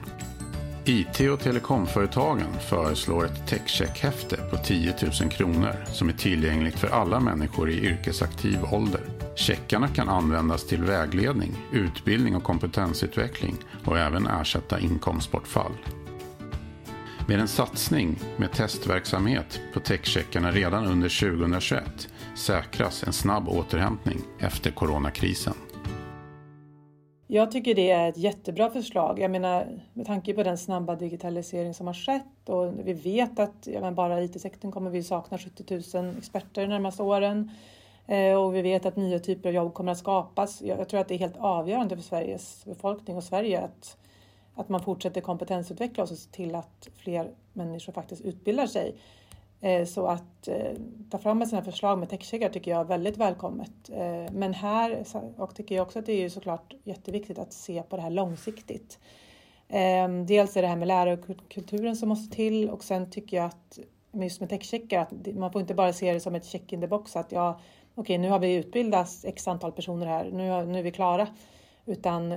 IT 0.85 1.21
och 1.33 1.41
telekomföretagen 1.41 2.53
föreslår 2.69 3.25
ett 3.25 3.47
techcheckhäfte 3.47 4.37
på 4.37 4.57
10 4.57 4.95
000 5.21 5.31
kronor 5.31 5.85
som 5.93 6.09
är 6.09 6.13
tillgängligt 6.13 6.79
för 6.79 6.89
alla 6.89 7.21
människor 7.21 7.71
i 7.71 7.87
yrkesaktiv 7.87 8.59
ålder. 8.71 9.20
Checkarna 9.41 9.89
kan 9.89 10.09
användas 10.09 10.67
till 10.67 10.83
vägledning, 10.83 11.53
utbildning 11.73 12.37
och 12.37 12.43
kompetensutveckling 12.43 13.55
och 13.87 13.99
även 13.99 14.27
ersätta 14.27 14.81
inkomstbortfall. 14.81 15.73
Med 17.29 17.41
en 17.41 17.49
satsning 17.49 18.19
med 18.37 18.53
testverksamhet 18.53 19.61
på 19.75 19.81
techcheckarna 19.81 20.51
redan 20.51 20.87
under 20.87 21.37
2021 21.39 21.83
säkras 22.37 23.05
en 23.07 23.13
snabb 23.13 23.49
återhämtning 23.49 24.19
efter 24.39 24.71
coronakrisen. 24.71 25.55
Jag 27.27 27.51
tycker 27.51 27.75
det 27.75 27.91
är 27.91 28.09
ett 28.09 28.19
jättebra 28.19 28.71
förslag. 28.71 29.19
Jag 29.19 29.31
menar 29.31 29.81
med 29.93 30.07
tanke 30.07 30.35
på 30.35 30.43
den 30.43 30.59
snabba 30.59 30.97
digitalisering 30.97 31.75
som 31.75 31.87
har 31.87 31.95
skett 31.95 32.49
och 32.49 32.73
vi 32.85 32.93
vet 32.93 33.39
att 33.39 33.67
ja, 33.67 33.91
bara 33.91 34.23
IT-sektorn 34.23 34.73
kommer 34.73 34.91
vi 34.91 35.03
sakna 35.03 35.39
70 35.39 35.99
000 35.99 36.15
experter 36.19 36.63
de 36.63 36.69
närmaste 36.69 37.03
åren. 37.03 37.51
Eh, 38.07 38.35
och 38.35 38.55
vi 38.55 38.63
vet 38.63 38.87
att 38.87 38.97
nya 38.97 39.19
typer 39.19 39.49
av 39.49 39.55
jobb 39.55 39.75
kommer 39.75 39.93
att 39.93 39.99
skapas. 39.99 40.63
Jag, 40.63 40.89
tror 40.89 41.01
att 41.01 41.09
det 41.09 41.15
är 41.15 41.19
helt 41.19 41.37
avgörande 41.37 41.97
för 41.97 42.03
Sveriges 42.03 42.65
befolkning 42.65 43.17
och 43.17 43.25
Sverige 43.25 43.61
att, 43.61 43.97
att 44.55 44.69
man 44.69 44.83
fortsätter 44.83 45.21
kompetensutveckla 45.21 46.03
och 46.03 46.09
se 46.09 46.31
till 46.31 46.55
att 46.55 46.89
fler 46.97 47.31
människor 47.53 47.93
faktiskt 47.93 48.23
utbildar 48.23 48.67
sig. 48.67 48.95
Eh, 49.61 49.87
så 49.87 50.07
att 50.07 50.49
eh, 50.49 50.73
ta 51.11 51.19
fram 51.19 51.43
ett 51.43 51.49
sådant 51.49 51.65
här 51.65 51.73
förslag 51.73 51.99
med 51.99 52.09
techcheckar 52.09 52.49
tycker 52.49 52.71
jag 52.71 52.81
är 52.81 52.85
väldigt 52.85 53.17
välkommet. 53.17 53.71
Men 54.33 54.55
här 54.55 55.05
och 55.37 55.55
tycker 55.55 55.75
jag 55.75 55.87
också 55.87 55.99
att 55.99 56.07
det 56.07 56.25
är 56.25 56.29
såklart 56.29 56.75
jätteviktigt 56.85 57.39
att 57.39 57.53
se 57.53 57.83
på 57.83 57.97
det 57.97 58.03
här 58.03 58.11
långsiktigt. 58.11 58.99
Dels 60.27 60.57
är 60.57 60.63
det 60.63 60.69
här 60.69 60.77
med 60.77 60.89
lärarkulturen 60.89 61.97
som 61.97 62.09
måste 62.09 62.37
till 62.37 62.71
och 62.71 62.85
sen 62.85 63.11
tycker 63.11 63.37
jag 63.37 63.47
att 63.47 63.79
just 64.13 64.41
med 64.41 64.49
techcheckar 64.49 65.01
att 65.01 65.13
man 65.35 65.53
får 65.53 65.61
inte 65.61 65.75
bara 65.75 65.93
se 65.93 66.13
det 66.13 66.21
som 66.21 66.35
ett 66.35 66.45
check 66.45 66.73
in 66.73 66.81
the 66.81 66.87
box 66.87 67.17
att 67.17 67.33
jag 67.33 67.61
okej, 68.01 68.15
okay, 68.15 68.19
nu 68.19 68.31
har 68.31 68.39
vi 68.39 68.55
utbildat 68.55 69.09
x 69.25 69.49
antal 69.49 69.73
personer 69.73 70.07
här, 70.07 70.25
nu, 70.25 70.67
nu 70.67 70.79
är 70.79 70.83
vi 70.83 70.93
klara. 70.93 71.29
Utan 71.87 72.35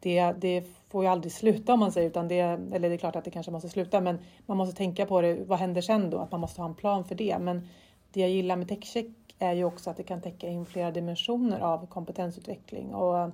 det, 0.00 0.32
det 0.32 0.64
får 0.88 1.04
ju 1.04 1.10
aldrig 1.10 1.32
sluta 1.32 1.72
om 1.72 1.80
man 1.80 1.92
säger, 1.92 2.08
utan 2.08 2.28
det, 2.28 2.38
eller 2.38 2.88
det 2.88 2.94
är 2.94 2.98
klart 2.98 3.16
att 3.16 3.24
det 3.24 3.30
kanske 3.30 3.52
måste 3.52 3.68
sluta, 3.68 4.00
men 4.00 4.18
man 4.46 4.56
måste 4.56 4.76
tänka 4.76 5.06
på 5.06 5.20
det. 5.20 5.34
Vad 5.34 5.58
händer 5.58 5.80
sen 5.80 6.10
då? 6.10 6.18
Att 6.18 6.30
man 6.30 6.40
måste 6.40 6.60
ha 6.60 6.68
en 6.68 6.74
plan 6.74 7.04
för 7.04 7.14
det. 7.14 7.38
Men 7.38 7.68
det 8.12 8.20
jag 8.20 8.30
gillar 8.30 8.56
med 8.56 8.68
TechCheck 8.68 9.06
är 9.38 9.52
ju 9.52 9.64
också 9.64 9.90
att 9.90 9.96
det 9.96 10.02
kan 10.02 10.20
täcka 10.20 10.48
in 10.48 10.66
flera 10.66 10.90
dimensioner 10.90 11.60
av 11.60 11.86
kompetensutveckling. 11.86 12.94
Och, 12.94 13.30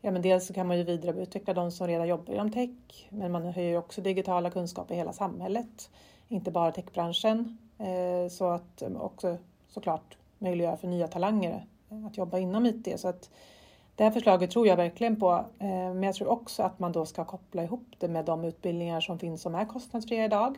ja, 0.00 0.10
men 0.10 0.22
dels 0.22 0.46
så 0.46 0.54
kan 0.54 0.66
man 0.66 0.78
ju 0.78 0.84
vidareutveckla 0.84 1.54
de 1.54 1.70
som 1.70 1.86
redan 1.86 2.08
jobbar 2.08 2.34
inom 2.34 2.52
tech, 2.52 3.06
men 3.08 3.32
man 3.32 3.44
höjer 3.44 3.78
också 3.78 4.00
digitala 4.00 4.50
kunskaper 4.50 4.94
i 4.94 4.98
hela 4.98 5.12
samhället, 5.12 5.90
inte 6.28 6.50
bara 6.50 6.72
techbranschen. 6.72 7.58
Eh, 7.78 8.28
så 8.30 8.48
att 8.48 8.82
också 8.96 9.36
såklart 9.68 10.16
möjliggöra 10.38 10.76
för 10.76 10.88
nya 10.88 11.08
talanger 11.08 11.66
eh, 11.90 12.06
att 12.06 12.16
jobba 12.16 12.38
inom 12.38 12.66
IT. 12.66 13.00
Så 13.00 13.08
att 13.08 13.30
det 13.94 14.04
här 14.04 14.10
förslaget 14.10 14.50
tror 14.50 14.66
jag 14.66 14.76
verkligen 14.76 15.20
på, 15.20 15.32
eh, 15.58 15.66
men 15.68 16.02
jag 16.02 16.14
tror 16.14 16.28
också 16.28 16.62
att 16.62 16.78
man 16.78 16.92
då 16.92 17.06
ska 17.06 17.24
koppla 17.24 17.62
ihop 17.62 17.94
det 17.98 18.08
med 18.08 18.24
de 18.24 18.44
utbildningar 18.44 19.00
som 19.00 19.18
finns 19.18 19.42
som 19.42 19.54
är 19.54 19.64
kostnadsfria 19.64 20.24
idag. 20.24 20.56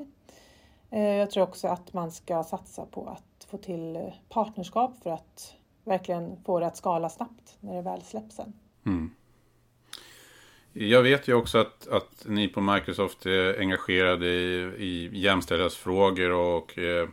Eh, 0.90 1.02
jag 1.02 1.30
tror 1.30 1.42
också 1.42 1.68
att 1.68 1.92
man 1.92 2.10
ska 2.10 2.44
satsa 2.44 2.86
på 2.86 3.06
att 3.06 3.44
få 3.44 3.58
till 3.58 4.12
partnerskap 4.28 5.02
för 5.02 5.10
att 5.10 5.54
verkligen 5.84 6.36
få 6.44 6.60
det 6.60 6.66
att 6.66 6.76
skala 6.76 7.08
snabbt 7.08 7.56
när 7.60 7.74
det 7.74 7.82
väl 7.82 8.02
släpps 8.02 8.36
sen. 8.36 8.52
Mm. 8.86 9.10
Jag 10.72 11.02
vet 11.02 11.28
ju 11.28 11.34
också 11.34 11.58
att, 11.58 11.88
att 11.88 12.24
ni 12.26 12.48
på 12.48 12.60
Microsoft 12.60 13.26
är 13.26 13.58
engagerade 13.60 14.26
i, 14.26 14.74
i 14.78 15.10
jämställdhetsfrågor 15.12 16.30
och 16.30 16.78
eh, 16.78 17.08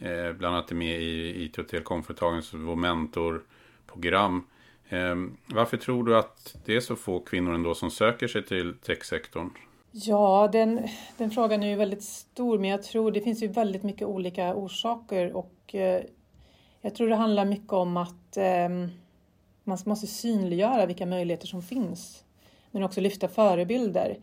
eh 0.00 0.32
bland 0.32 0.56
annat 0.56 0.70
är 0.70 0.74
med 0.74 1.00
i 1.00 1.44
IT 1.44 1.58
och 1.58 1.68
telekomföretagens 1.68 2.54
vår 2.54 2.76
mentorprogram. 2.76 4.46
Eh, 4.88 5.14
varför 5.46 5.76
tror 5.76 6.04
du 6.04 6.16
att 6.16 6.56
det 6.64 6.76
är 6.76 6.80
så 6.80 6.96
få 6.96 7.20
kvinnor 7.20 7.54
ändå 7.54 7.74
som 7.74 7.90
söker 7.90 8.28
sig 8.28 8.44
till 8.44 8.74
techsektorn? 8.74 9.50
Ja, 9.92 10.48
den, 10.52 10.88
den 11.16 11.30
frågan 11.30 11.62
är 11.62 11.68
ju 11.68 11.76
väldigt 11.76 12.02
stor, 12.02 12.58
men 12.58 12.70
jag 12.70 12.82
tror 12.82 13.10
det 13.10 13.20
finns 13.20 13.42
ju 13.42 13.48
väldigt 13.48 13.82
mycket 13.82 14.08
olika 14.08 14.54
orsaker 14.54 15.36
och 15.36 15.74
eh, 15.74 16.02
jag 16.80 16.94
tror 16.94 17.08
det 17.08 17.16
handlar 17.16 17.44
mycket 17.44 17.72
om 17.72 17.96
att 17.96 18.36
eh, 18.36 18.68
man 19.64 19.78
måste 19.84 20.06
synliggöra 20.06 20.86
vilka 20.86 21.06
möjligheter 21.06 21.46
som 21.46 21.62
finns, 21.62 22.24
men 22.70 22.82
också 22.82 23.00
lyfta 23.00 23.28
förebilder. 23.28 24.18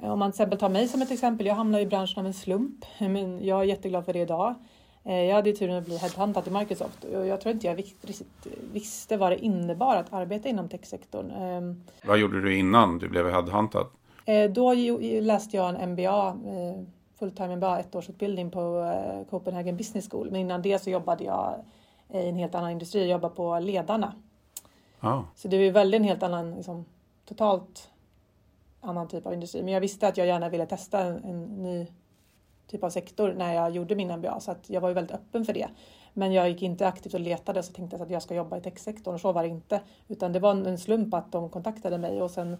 Om 0.00 0.18
man 0.18 0.32
till 0.32 0.36
exempel 0.36 0.58
tar 0.58 0.68
mig 0.68 0.88
som 0.88 1.02
ett 1.02 1.10
exempel, 1.10 1.46
jag 1.46 1.54
hamnade 1.54 1.82
i 1.82 1.86
branschen 1.86 2.20
av 2.20 2.26
en 2.26 2.34
slump, 2.34 2.84
men 2.98 3.44
jag 3.44 3.60
är 3.60 3.64
jätteglad 3.64 4.04
för 4.04 4.12
det 4.12 4.18
idag. 4.18 4.54
Eh, 5.08 5.24
jag 5.24 5.34
hade 5.34 5.50
ju 5.50 5.56
turen 5.56 5.76
att 5.76 5.84
bli 5.84 5.96
headhuntad 5.96 6.42
till 6.42 6.52
Microsoft 6.52 7.04
och 7.04 7.26
jag 7.26 7.40
tror 7.40 7.54
inte 7.54 7.66
jag 7.66 7.82
visste 8.72 9.16
vad 9.16 9.32
det 9.32 9.44
innebar 9.44 9.96
att 9.96 10.12
arbeta 10.12 10.48
inom 10.48 10.68
techsektorn. 10.68 11.30
Ehm, 11.30 11.82
vad 12.04 12.18
gjorde 12.18 12.40
du 12.40 12.56
innan 12.56 12.98
du 12.98 13.08
blev 13.08 13.30
headhuntad? 13.30 13.86
Eh, 14.24 14.50
då 14.50 14.74
läste 15.20 15.56
jag 15.56 15.68
en 15.68 15.90
MBA, 15.90 16.28
eh, 16.28 16.84
fulltime 17.18 17.56
MBA, 17.56 17.78
ettårsutbildning 17.78 18.50
på 18.50 18.92
Copenhagen 19.30 19.76
Business 19.76 20.10
School. 20.10 20.30
Men 20.30 20.40
innan 20.40 20.62
det 20.62 20.78
så 20.78 20.90
jobbade 20.90 21.24
jag 21.24 21.64
i 22.12 22.28
en 22.28 22.36
helt 22.36 22.54
annan 22.54 22.70
industri, 22.70 23.00
jag 23.00 23.08
jobbade 23.08 23.34
på 23.34 23.58
Ledarna. 23.58 24.14
Ah. 25.00 25.22
Så 25.34 25.48
det 25.48 25.56
är 25.56 25.72
väldigt 25.72 25.98
en 25.98 26.04
helt 26.04 26.22
annan, 26.22 26.54
liksom, 26.54 26.84
totalt 27.24 27.90
annan 28.80 29.08
typ 29.08 29.26
av 29.26 29.32
industri. 29.32 29.62
Men 29.62 29.74
jag 29.74 29.80
visste 29.80 30.08
att 30.08 30.16
jag 30.16 30.26
gärna 30.26 30.48
ville 30.48 30.66
testa 30.66 31.00
en, 31.00 31.24
en 31.24 31.44
ny 31.62 31.86
typ 32.70 32.84
av 32.84 32.90
sektor 32.90 33.32
när 33.32 33.54
jag 33.54 33.70
gjorde 33.70 33.94
min 33.94 34.18
MBA 34.18 34.40
så 34.40 34.50
att 34.50 34.70
jag 34.70 34.80
var 34.80 34.88
ju 34.88 34.94
väldigt 34.94 35.16
öppen 35.16 35.44
för 35.44 35.52
det. 35.52 35.68
Men 36.14 36.32
jag 36.32 36.48
gick 36.48 36.62
inte 36.62 36.88
aktivt 36.88 37.14
och 37.14 37.20
letade 37.20 37.62
så 37.62 37.72
tänkte 37.72 37.96
jag 37.96 38.04
att 38.04 38.10
jag 38.10 38.22
ska 38.22 38.34
jobba 38.34 38.56
i 38.56 38.60
techsektorn 38.60 39.14
och 39.14 39.20
så 39.20 39.32
var 39.32 39.42
det 39.42 39.48
inte. 39.48 39.80
Utan 40.08 40.32
det 40.32 40.40
var 40.40 40.50
en 40.50 40.78
slump 40.78 41.14
att 41.14 41.32
de 41.32 41.50
kontaktade 41.50 41.98
mig 41.98 42.22
och 42.22 42.30
sen 42.30 42.56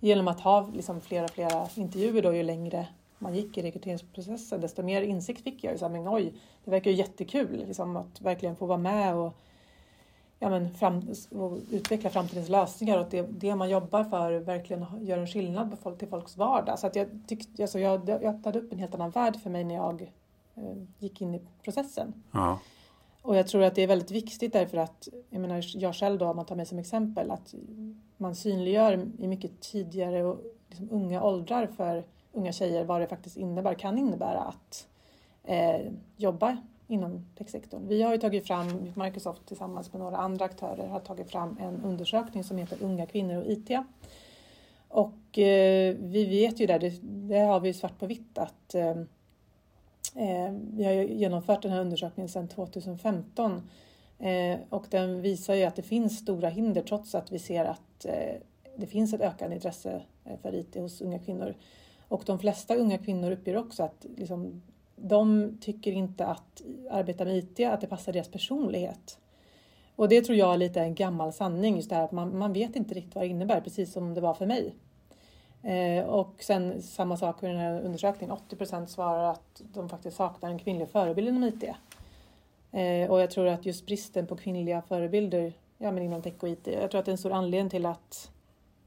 genom 0.00 0.28
att 0.28 0.40
ha 0.40 0.70
liksom 0.74 1.00
flera, 1.00 1.28
flera 1.28 1.68
intervjuer 1.76 2.22
då 2.22 2.34
ju 2.34 2.42
längre 2.42 2.86
man 3.18 3.34
gick 3.34 3.58
i 3.58 3.62
rekryteringsprocessen 3.62 4.60
desto 4.60 4.82
mer 4.82 5.02
insikt 5.02 5.42
fick 5.42 5.64
jag. 5.64 5.78
Så 5.78 5.84
här, 5.84 5.92
men 5.92 6.08
oj, 6.08 6.32
det 6.64 6.70
verkar 6.70 6.90
ju 6.90 6.96
jättekul 6.96 7.64
liksom, 7.66 7.96
att 7.96 8.20
verkligen 8.20 8.56
få 8.56 8.66
vara 8.66 8.78
med 8.78 9.14
och 9.14 9.36
ja, 10.38 10.50
men 10.50 10.74
fram, 10.74 11.02
och 11.30 11.58
utveckla 11.70 12.10
framtidens 12.10 12.48
lösningar 12.48 12.96
och 12.96 13.02
att 13.02 13.10
det, 13.10 13.22
det 13.22 13.54
man 13.54 13.70
jobbar 13.70 14.04
för 14.04 14.38
verkligen 14.38 14.86
gör 15.00 15.18
en 15.18 15.26
skillnad 15.26 15.70
på 15.70 15.76
folk, 15.76 15.98
till 15.98 16.08
folks 16.08 16.36
vardag. 16.36 16.78
Så 16.78 16.86
att 16.86 16.96
jag, 16.96 17.08
tyckte, 17.26 17.62
alltså 17.62 17.78
jag, 17.78 18.08
jag 18.08 18.24
öppnade 18.24 18.58
upp 18.58 18.72
en 18.72 18.78
helt 18.78 18.94
annan 18.94 19.10
värld 19.10 19.36
för 19.42 19.50
mig 19.50 19.64
när 19.64 19.74
jag 19.74 20.12
eh, 20.54 20.76
gick 20.98 21.20
in 21.20 21.34
i 21.34 21.40
processen. 21.62 22.12
Ja. 22.32 22.58
Och 23.22 23.36
jag 23.36 23.48
tror 23.48 23.62
att 23.62 23.74
det 23.74 23.82
är 23.82 23.86
väldigt 23.86 24.10
viktigt 24.10 24.52
därför 24.52 24.76
att, 24.76 25.08
jag 25.30 25.40
menar 25.40 25.64
jag 25.74 25.94
själv 25.94 26.18
då 26.18 26.26
om 26.26 26.36
man 26.36 26.46
tar 26.46 26.56
mig 26.56 26.66
som 26.66 26.78
exempel, 26.78 27.30
att 27.30 27.54
man 28.16 28.34
synliggör 28.34 29.08
i 29.18 29.28
mycket 29.28 29.60
tidigare 29.60 30.24
och 30.24 30.40
liksom 30.68 30.90
unga 30.90 31.22
åldrar 31.22 31.66
för 31.66 32.04
unga 32.32 32.52
tjejer 32.52 32.84
vad 32.84 33.00
det 33.00 33.06
faktiskt 33.06 33.36
innebär, 33.36 33.74
kan 33.74 33.98
innebära 33.98 34.40
att 34.40 34.88
eh, 35.44 35.92
jobba 36.16 36.56
inom 36.88 37.26
techsektorn. 37.38 37.88
Vi 37.88 38.02
har 38.02 38.12
ju 38.12 38.18
tagit 38.18 38.46
fram, 38.46 38.92
Microsoft 38.96 39.46
tillsammans 39.46 39.92
med 39.92 40.00
några 40.00 40.16
andra 40.16 40.44
aktörer 40.44 40.86
har 40.86 41.00
tagit 41.00 41.30
fram 41.30 41.56
en 41.60 41.84
undersökning 41.84 42.44
som 42.44 42.58
heter 42.58 42.82
Unga 42.82 43.06
kvinnor 43.06 43.36
och 43.36 43.46
IT. 43.46 43.70
Och 44.88 45.38
eh, 45.38 45.96
vi 45.98 46.24
vet 46.24 46.60
ju 46.60 46.66
där, 46.66 46.78
det, 46.78 46.92
det, 47.02 47.38
har 47.38 47.60
vi 47.60 47.72
svart 47.72 47.98
på 47.98 48.06
vitt 48.06 48.38
att 48.38 48.74
eh, 48.74 48.90
eh 50.14 50.52
vi 50.72 50.84
har 50.84 50.92
genomfört 50.92 51.62
den 51.62 51.72
här 51.72 51.80
undersökningen 51.80 52.28
sedan 52.28 52.48
2015 52.48 53.62
eh, 54.18 54.58
och 54.70 54.86
den 54.90 55.22
visar 55.22 55.54
ju 55.54 55.64
att 55.64 55.76
det 55.76 55.82
finns 55.82 56.18
stora 56.18 56.48
hinder 56.48 56.82
trots 56.82 57.14
att 57.14 57.32
vi 57.32 57.38
ser 57.38 57.64
att 57.64 58.04
eh, 58.04 58.34
det 58.76 58.86
finns 58.86 59.14
ett 59.14 59.20
ökande 59.20 59.54
intresse 59.54 60.02
eh, 60.24 60.38
för 60.42 60.54
IT 60.54 60.74
hos 60.74 61.00
unga 61.00 61.18
kvinnor. 61.18 61.54
Och 62.08 62.22
de 62.26 62.38
flesta 62.38 62.74
unga 62.74 62.98
kvinnor 62.98 63.30
uppger 63.30 63.56
också 63.56 63.82
att 63.82 64.06
liksom, 64.16 64.62
de 64.96 65.56
tycker 65.60 65.92
inte 65.92 66.26
att 66.26 66.62
arbeta 66.90 67.24
med 67.24 67.36
IT, 67.36 67.60
att 67.60 67.80
det 67.80 67.86
passar 67.86 68.12
deras 68.12 68.28
personlighet. 68.28 69.18
Och 69.96 70.08
det 70.08 70.22
tror 70.22 70.38
jag 70.38 70.54
är 70.54 70.58
lite 70.58 70.80
en 70.80 70.94
gammal 70.94 71.32
sanning, 71.32 71.76
just 71.76 71.88
det 71.88 71.94
här 71.94 72.04
att 72.04 72.12
man, 72.12 72.38
man 72.38 72.52
vet 72.52 72.76
inte 72.76 72.94
riktigt 72.94 73.14
vad 73.14 73.24
det 73.24 73.28
innebär, 73.28 73.60
precis 73.60 73.92
som 73.92 74.14
det 74.14 74.20
var 74.20 74.34
för 74.34 74.46
mig. 74.46 74.74
Eh, 75.62 76.04
och 76.04 76.34
sen 76.38 76.82
samma 76.82 77.16
sak 77.16 77.42
med 77.42 77.50
den 77.50 77.60
här 77.60 77.80
undersökningen, 77.80 78.36
80 78.36 78.56
procent 78.56 78.90
svarar 78.90 79.30
att 79.30 79.62
de 79.72 79.88
faktiskt 79.88 80.16
saknar 80.16 80.50
en 80.50 80.58
kvinnlig 80.58 80.88
förebild 80.88 81.28
inom 81.28 81.44
IT. 81.44 81.64
Eh, 82.72 83.10
och 83.10 83.20
jag 83.20 83.30
tror 83.30 83.46
att 83.46 83.66
just 83.66 83.86
bristen 83.86 84.26
på 84.26 84.36
kvinnliga 84.36 84.82
förebilder 84.82 85.52
ja, 85.78 85.92
men 85.92 86.02
inom 86.02 86.22
tech 86.22 86.34
och 86.40 86.48
IT, 86.48 86.66
jag 86.66 86.90
tror 86.90 86.98
att 86.98 87.04
det 87.04 87.08
är 87.08 87.12
en 87.12 87.18
stor 87.18 87.32
anledning 87.32 87.70
till 87.70 87.86
att 87.86 88.30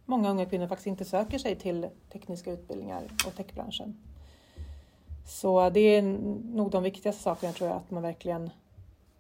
många 0.06 0.30
unga 0.30 0.46
kvinnor 0.46 0.68
faktiskt 0.68 0.88
inte 0.88 1.06
söker 1.06 1.38
sig 1.38 1.56
till 1.56 1.88
tekniska 2.12 2.52
utbildningar 2.52 3.04
och 3.28 3.36
techbranschen. 3.36 3.98
Så 5.30 5.70
det 5.70 5.80
är 5.80 6.02
nog 6.56 6.72
de 6.72 6.84
viktigaste 6.84 7.24
sakerna 7.24 7.54
tror 7.54 7.70
jag, 7.70 7.78
att 7.78 7.92
man 7.92 8.04
verkligen 8.04 8.50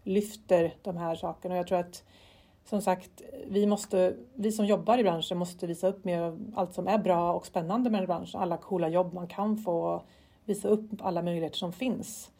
lyfter 0.03 0.73
de 0.81 0.97
här 0.97 1.15
sakerna. 1.15 1.55
Och 1.55 1.59
jag 1.59 1.67
tror 1.67 1.79
att 1.79 2.03
som 2.65 2.81
sagt, 2.81 3.21
vi, 3.47 3.65
måste, 3.65 4.15
vi 4.33 4.51
som 4.51 4.65
jobbar 4.65 4.97
i 4.97 5.03
branschen 5.03 5.37
måste 5.37 5.67
visa 5.67 5.87
upp 5.87 6.05
mer 6.05 6.21
av 6.21 6.53
allt 6.55 6.73
som 6.73 6.87
är 6.87 6.97
bra 6.97 7.33
och 7.33 7.45
spännande 7.45 7.89
med 7.89 8.07
branschen. 8.07 8.41
Alla 8.41 8.57
coola 8.57 8.89
jobb 8.89 9.13
man 9.13 9.27
kan 9.27 9.57
få. 9.57 10.01
Visa 10.45 10.67
upp 10.67 10.89
alla 10.99 11.21
möjligheter 11.21 11.57
som 11.57 11.73
finns. 11.73 12.31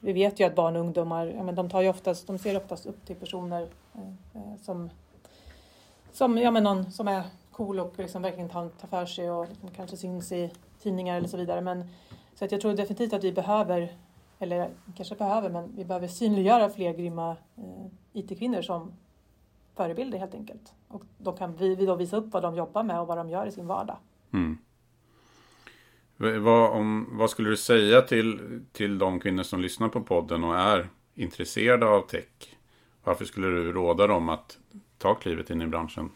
Vi 0.00 0.12
vet 0.12 0.40
ju 0.40 0.44
att 0.44 0.54
barn 0.54 0.76
och 0.76 0.80
ungdomar, 0.80 1.26
ja, 1.26 1.42
men 1.42 1.54
de, 1.54 1.70
tar 1.70 1.80
ju 1.80 1.88
oftast, 1.88 2.26
de 2.26 2.38
ser 2.38 2.56
oftast 2.56 2.86
upp 2.86 3.06
till 3.06 3.16
personer 3.16 3.68
eh, 3.94 4.42
eh 4.42 4.56
som, 4.62 4.90
som, 6.12 6.38
ja, 6.38 6.50
men 6.50 6.62
någon 6.62 6.92
som 6.92 7.08
är 7.08 7.22
cool 7.52 7.80
och 7.80 7.94
liksom 7.98 8.22
verkligen 8.22 8.48
tar, 8.48 8.68
tar 8.68 8.88
för 8.88 9.06
sig 9.06 9.30
och 9.30 9.48
liksom 9.48 9.70
kanske 9.70 9.96
syns 9.96 10.32
i 10.32 10.50
tidningar 10.82 11.16
eller 11.16 11.28
så 11.28 11.36
vidare. 11.36 11.60
Men, 11.60 11.84
så 12.38 12.44
att 12.44 12.52
jag 12.52 12.60
tror 12.60 12.74
definitivt 12.74 13.12
att 13.12 13.24
vi 13.24 13.32
behöver, 13.32 13.96
eller 14.38 14.70
kanske 14.96 15.14
behöver, 15.14 15.50
men 15.50 15.76
vi 15.76 15.84
behöver 15.84 16.08
synliggöra 16.08 16.70
fler 16.70 16.92
grymma 16.92 17.36
eh, 17.56 17.86
IT-kvinnor 18.12 18.62
som 18.62 18.92
förebilder 19.76 20.18
helt 20.18 20.34
enkelt. 20.34 20.72
Och 20.88 21.02
då 21.18 21.32
kan 21.32 21.56
vi, 21.56 21.74
vi 21.74 21.86
då 21.86 21.94
visa 21.94 22.16
upp 22.16 22.32
vad 22.32 22.42
de 22.42 22.56
jobbar 22.56 22.82
med 22.82 23.00
och 23.00 23.06
vad 23.06 23.16
de 23.16 23.30
gör 23.30 23.46
i 23.46 23.52
sin 23.52 23.66
vardag. 23.66 23.96
Mm. 24.32 24.58
Vad, 26.16 26.70
om, 26.70 27.08
vad 27.12 27.30
skulle 27.30 27.48
du 27.48 27.56
säga 27.56 28.02
till, 28.02 28.60
till 28.72 28.98
de 28.98 29.20
kvinnor 29.20 29.42
som 29.42 29.60
lyssnar 29.60 29.88
på 29.88 30.00
podden 30.00 30.44
och 30.44 30.58
är 30.58 30.88
intresserade 31.14 31.86
av 31.86 32.00
tech? 32.00 32.56
Varför 33.04 33.24
skulle 33.24 33.46
du 33.46 33.72
råda 33.72 34.06
dem 34.06 34.28
att 34.28 34.58
ta 34.98 35.14
klivet 35.14 35.50
in 35.50 35.62
i 35.62 35.66
branschen? 35.66 36.10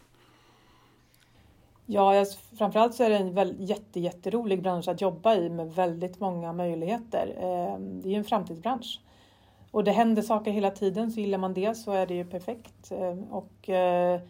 Ja, 1.93 2.25
framförallt 2.57 2.95
så 2.95 3.03
är 3.03 3.09
det 3.09 3.17
en 3.17 3.33
väl, 3.33 3.55
jätte, 3.59 3.99
jätterolig 3.99 4.61
bransch 4.61 4.87
att 4.87 5.01
jobba 5.01 5.35
i 5.35 5.49
med 5.49 5.73
väldigt 5.75 6.19
många 6.19 6.53
möjligheter. 6.53 7.35
Ehm, 7.39 8.01
det 8.01 8.09
är 8.09 8.11
ju 8.11 8.17
en 8.17 8.23
framtidsbransch. 8.23 9.01
Och 9.71 9.83
det 9.83 9.91
händer 9.91 10.21
saker 10.21 10.51
hela 10.51 10.71
tiden, 10.71 11.11
så 11.11 11.19
gillar 11.19 11.37
man 11.37 11.53
det 11.53 11.75
så 11.75 11.91
är 11.91 12.07
det 12.07 12.13
ju 12.13 12.25
perfekt. 12.25 12.91
Ehm, 12.91 13.23
och 13.23 13.69
eh, 13.69 14.21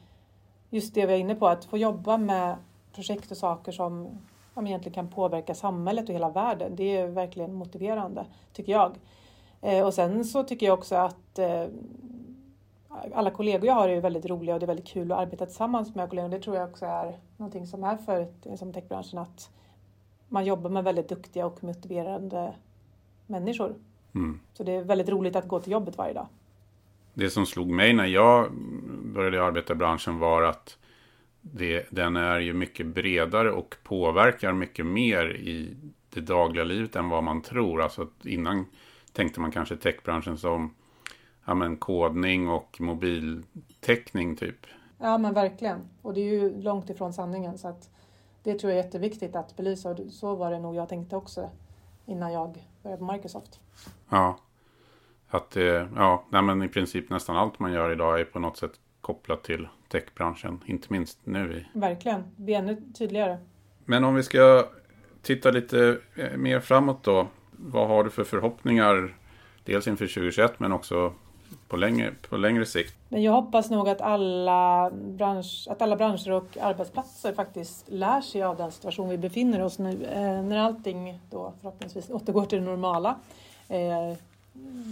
just 0.70 0.94
det 0.94 1.06
vi 1.06 1.14
är 1.14 1.18
inne 1.18 1.36
på, 1.36 1.48
att 1.48 1.66
få 1.66 1.78
jobba 1.78 2.18
med 2.18 2.56
projekt 2.96 3.32
och 3.32 3.38
saker 3.38 3.72
som 3.72 4.20
egentligen 4.56 4.94
kan 4.94 5.08
påverka 5.08 5.56
samhället 5.56 6.10
och 6.10 6.16
hela 6.16 6.30
världen. 6.30 6.76
Det 6.76 6.98
är 6.98 7.08
verkligen 7.08 7.54
motiverande, 7.54 8.26
tycker 8.54 8.72
jag. 8.72 8.96
Ehm, 9.62 9.86
och 9.86 9.94
sen 9.94 10.26
så 10.26 10.44
tycker 10.44 10.66
jag 10.66 10.80
också 10.80 10.96
att 10.96 11.40
eh, 11.40 11.66
alla 13.14 13.32
kollegor 13.32 13.66
jag 13.66 13.74
har 13.74 13.90
är 13.90 14.02
väldigt 14.02 14.26
roliga 14.26 14.54
och 14.54 14.60
det 14.60 14.66
är 14.66 14.68
väldigt 14.68 14.88
kul 14.88 15.12
att 15.12 15.20
arbeta 15.20 15.46
tillsammans 15.46 15.96
med 15.96 16.10
kollegor. 16.10 16.30
Det 16.30 16.40
tror 16.40 16.56
jag 16.56 16.70
också 16.70 16.86
är 16.86 17.18
någonting 17.38 17.68
som 17.68 17.84
är 17.84 17.98
för 17.98 18.28
som 18.58 18.74
techbranschen, 18.74 19.20
att 19.20 19.50
man 20.28 20.46
jobbar 20.46 20.70
med 20.70 20.84
väldigt 20.84 21.10
duktiga 21.10 21.46
och 21.46 21.64
motiverande 21.64 22.54
människor. 23.28 23.76
Mm. 24.16 24.40
Så 24.54 24.64
det 24.64 24.72
är 24.72 24.84
väldigt 24.84 25.10
roligt 25.10 25.36
att 25.36 25.48
gå 25.48 25.60
till 25.60 25.72
jobbet 25.72 25.98
varje 25.98 26.14
dag. 26.14 26.28
Det 27.14 27.30
som 27.30 27.46
slog 27.46 27.70
mig 27.70 27.94
när 27.94 28.06
jag 28.06 28.52
började 29.04 29.44
arbeta 29.44 29.74
i 29.74 29.76
branschen 29.76 30.20
var 30.20 30.42
att 30.42 30.78
det, 31.42 31.86
den 31.90 32.16
är 32.16 32.40
ju 32.40 32.54
mycket 32.54 32.88
bredare 32.88 33.52
och 33.52 33.76
påverkar 33.84 34.54
mycket 34.54 34.86
mer 34.86 35.36
i 35.36 35.76
det 36.10 36.22
dagliga 36.22 36.64
livet 36.64 36.96
än 36.96 37.10
vad 37.10 37.24
man 37.24 37.42
tror. 37.42 37.82
Alltså 37.82 38.08
innan 38.24 38.66
tänkte 39.12 39.40
man 39.40 39.52
kanske 39.52 39.76
techbranschen 39.76 40.38
som 40.38 40.74
ja, 41.46 41.54
men, 41.54 41.78
kodning 41.78 42.50
och 42.50 42.82
mobiltäckning 42.82 44.36
typ. 44.36 44.66
Ja 44.98 45.18
men 45.18 45.34
verkligen. 45.34 45.90
Och 46.02 46.14
det 46.14 46.22
är 46.22 46.34
ju 46.34 46.62
långt 46.62 46.90
ifrån 46.90 47.14
sanningen. 47.14 47.58
Så 47.58 47.68
att 47.68 47.90
det 48.44 48.60
tror 48.60 48.72
jag 48.72 48.80
är 48.80 48.84
jätteviktigt 48.84 49.36
att 49.36 49.58
belysa. 49.58 49.90
Och 49.90 50.00
så 50.10 50.36
var 50.36 50.52
det 50.52 50.60
nog 50.60 50.76
jag 50.76 50.90
tänkte 50.90 51.16
också 51.16 51.50
innan 52.06 52.34
jag 52.34 52.58
började 52.84 53.06
på 53.06 53.12
Microsoft. 53.12 53.60
Ja. 54.10 54.38
Att 55.28 55.56
ja, 55.96 56.26
nej, 56.30 56.42
men 56.42 56.64
i 56.64 56.68
princip 56.68 57.10
nästan 57.10 57.38
allt 57.38 57.60
man 57.60 57.72
gör 57.72 57.92
idag 57.92 58.20
är 58.20 58.26
på 58.26 58.40
något 58.40 58.58
sätt 58.58 58.72
kopplat 59.02 59.44
till 59.44 59.68
techbranschen. 59.88 60.60
Inte 60.66 60.88
minst 60.90 61.20
nu. 61.24 61.58
I. 61.58 61.80
Verkligen. 61.80 62.24
Det 62.36 62.44
blir 62.44 62.56
ännu 62.56 62.82
tydligare. 62.98 63.38
Men 63.86 64.04
om 64.04 64.16
vi 64.16 64.24
ska 64.24 64.66
titta 65.22 65.52
lite 65.52 65.98
eh, 66.16 66.38
mer 66.38 66.60
framåt 66.60 67.04
då. 67.04 67.28
Vad 67.52 67.88
har 67.88 68.04
du 68.04 68.10
för 68.10 68.24
förhoppningar? 68.24 69.16
Dels 69.64 69.88
inför 69.88 70.08
2021 70.08 70.60
men 70.60 70.72
också 70.72 71.14
på 71.68 71.78
längre, 71.78 72.14
på 72.30 72.38
längre 72.38 72.66
sikt. 72.66 72.96
Men 73.10 73.24
jag 73.24 73.32
hoppas 73.32 73.70
nog 73.70 73.90
att 73.90 74.02
alla, 74.02 74.92
bransch, 74.92 75.68
att 75.70 75.82
alla 75.82 75.96
branscher 75.96 76.32
och 76.32 76.58
arbetsplatser 76.62 77.34
faktiskt 77.34 77.86
lär 77.90 78.22
sig 78.22 78.44
av 78.44 78.58
den 78.58 78.72
situation 78.72 79.10
vi 79.10 79.18
befinner 79.18 79.62
oss 79.62 79.80
nu. 79.80 80.06
Eh, 80.06 80.44
när 80.44 80.58
allting 80.58 81.20
då 81.30 81.54
förhoppningsvis 81.62 82.10
återgår 82.10 82.46
till 82.46 82.60
det 82.60 82.66
normala. 82.66 83.16
Eh, 83.70 84.18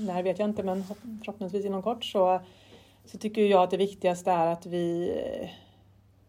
när 0.06 0.24
vet 0.24 0.40
jag 0.40 0.50
inte 0.50 0.64
men 0.64 0.84
förhoppningsvis 1.24 1.66
inom 1.66 1.84
kort 1.84 2.06
så, 2.06 2.40
så 3.06 3.18
tycker 3.18 3.42
jag 3.42 3.64
att 3.64 3.72
det 3.72 3.78
viktigaste 3.78 4.32
är 4.32 4.48
att 4.48 4.66
vi 4.66 5.14
eh, 5.42 5.50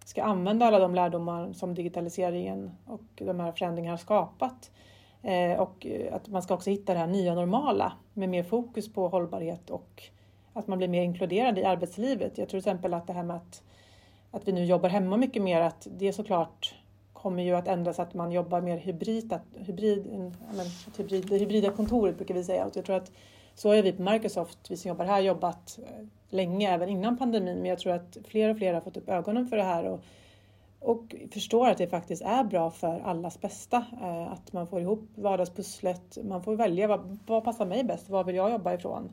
ska 0.04 0.22
använda 0.22 0.66
alla 0.66 0.78
de 0.78 0.94
lärdomar 0.94 1.52
som 1.52 1.74
digitaliseringen 1.74 2.70
och 2.86 3.02
de 3.14 3.40
här 3.40 3.52
förändringarna 3.52 3.92
har 3.92 3.98
skapat. 3.98 4.70
Eh, 5.22 5.60
och 5.60 5.86
att 6.12 6.28
man 6.28 6.42
ska 6.42 6.54
också 6.54 6.70
hitta 6.70 6.92
det 6.92 6.98
här 6.98 7.06
nya 7.06 7.34
normala 7.34 7.92
med 8.14 8.28
mer 8.28 8.42
fokus 8.42 8.92
på 8.92 9.08
hållbarhet 9.08 9.70
och 9.70 10.02
att 10.52 10.66
man 10.66 10.78
blir 10.78 10.88
mer 10.88 11.02
inkluderad 11.02 11.58
i 11.58 11.64
arbetslivet. 11.64 12.38
Jag 12.38 12.48
tror 12.48 12.60
till 12.60 12.70
exempel 12.70 12.94
att 12.94 13.06
det 13.06 13.12
här 13.12 13.22
med 13.22 13.36
att, 13.36 13.62
att 14.30 14.48
vi 14.48 14.52
nu 14.52 14.64
jobbar 14.64 14.88
hemma 14.88 15.16
mycket 15.16 15.42
mer, 15.42 15.60
att 15.60 15.86
det 15.90 16.12
såklart 16.12 16.74
kommer 17.12 17.42
ju 17.42 17.54
att 17.54 17.68
ändras 17.68 17.98
att 17.98 18.14
man 18.14 18.32
jobbar 18.32 18.60
mer 18.60 18.76
hybrid, 18.76 19.32
att, 19.32 19.42
hybrid, 19.54 20.06
men, 20.56 20.66
hybrid 20.96 21.26
det 21.28 21.38
hybrida 21.38 21.70
kontoret 21.72 22.16
brukar 22.16 22.34
vi 22.34 22.44
säga. 22.44 22.66
Och 22.66 22.76
jag 22.76 22.84
tror 22.84 22.96
att 22.96 23.12
så 23.54 23.68
har 23.68 23.82
vi 23.82 23.92
på 23.92 24.02
Microsoft, 24.02 24.70
vi 24.70 24.76
som 24.76 24.88
jobbar 24.88 25.04
här, 25.04 25.20
jobbat 25.20 25.78
eh, 25.86 26.06
länge, 26.28 26.70
även 26.70 26.88
innan 26.88 27.18
pandemin. 27.18 27.58
Men 27.58 27.66
jag 27.66 27.78
tror 27.78 27.92
att 27.92 28.16
fler 28.24 28.48
och 28.48 28.56
fler 28.56 28.74
har 28.74 28.80
fått 28.80 28.96
upp 28.96 29.08
ögonen 29.08 29.46
för 29.46 29.56
det 29.56 29.62
här 29.62 29.84
och, 29.84 30.00
och 30.80 31.14
förstår 31.32 31.68
att 31.68 31.78
det 31.78 31.86
faktiskt 31.86 32.22
är 32.22 32.44
bra 32.44 32.70
för 32.70 33.00
allas 33.00 33.40
bästa. 33.40 33.84
Eh, 34.02 34.32
att 34.32 34.52
man 34.52 34.66
får 34.66 34.80
ihop 34.80 35.04
vardagspusslet, 35.14 36.18
man 36.24 36.42
får 36.42 36.56
välja 36.56 36.86
vad, 36.86 37.18
vad 37.26 37.44
passar 37.44 37.66
mig 37.66 37.84
bäst, 37.84 38.08
vad 38.08 38.26
vill 38.26 38.36
jag 38.36 38.50
jobba 38.50 38.74
ifrån? 38.74 39.10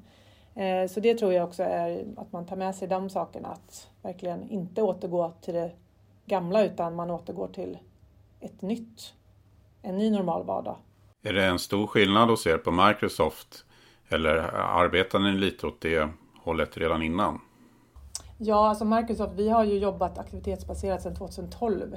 Eh, 0.55 0.87
så 0.89 0.99
det 0.99 1.13
tror 1.13 1.33
jag 1.33 1.47
också 1.47 1.63
är 1.63 2.05
att 2.17 2.31
man 2.31 2.45
tar 2.45 2.55
med 2.55 2.75
sig 2.75 2.87
de 2.87 3.09
sakerna, 3.09 3.47
att 3.47 3.89
verkligen 4.01 4.49
inte 4.49 4.81
återgå 4.81 5.33
till 5.41 5.53
det 5.53 5.71
gamla 6.25 6.65
utan 6.65 6.95
man 6.95 7.11
återgår 7.11 7.47
till 7.47 7.77
ett 8.39 8.61
nytt, 8.61 9.13
en 9.81 9.97
ny 9.97 10.11
normal 10.11 10.45
vardag. 10.45 10.75
Är 11.23 11.33
det 11.33 11.45
en 11.45 11.59
stor 11.59 11.87
skillnad 11.87 12.29
hos 12.29 12.47
er 12.47 12.57
på 12.57 12.71
Microsoft 12.71 13.65
eller 14.09 14.35
arbetar 14.53 15.19
ni 15.19 15.31
lite 15.31 15.67
åt 15.67 15.81
det 15.81 16.09
hållet 16.43 16.77
redan 16.77 17.01
innan? 17.01 17.41
Ja, 18.37 18.69
alltså 18.69 18.85
Microsoft, 18.85 19.33
vi 19.35 19.49
har 19.49 19.63
ju 19.63 19.77
jobbat 19.77 20.17
aktivitetsbaserat 20.17 21.01
sedan 21.01 21.15
2012 21.15 21.95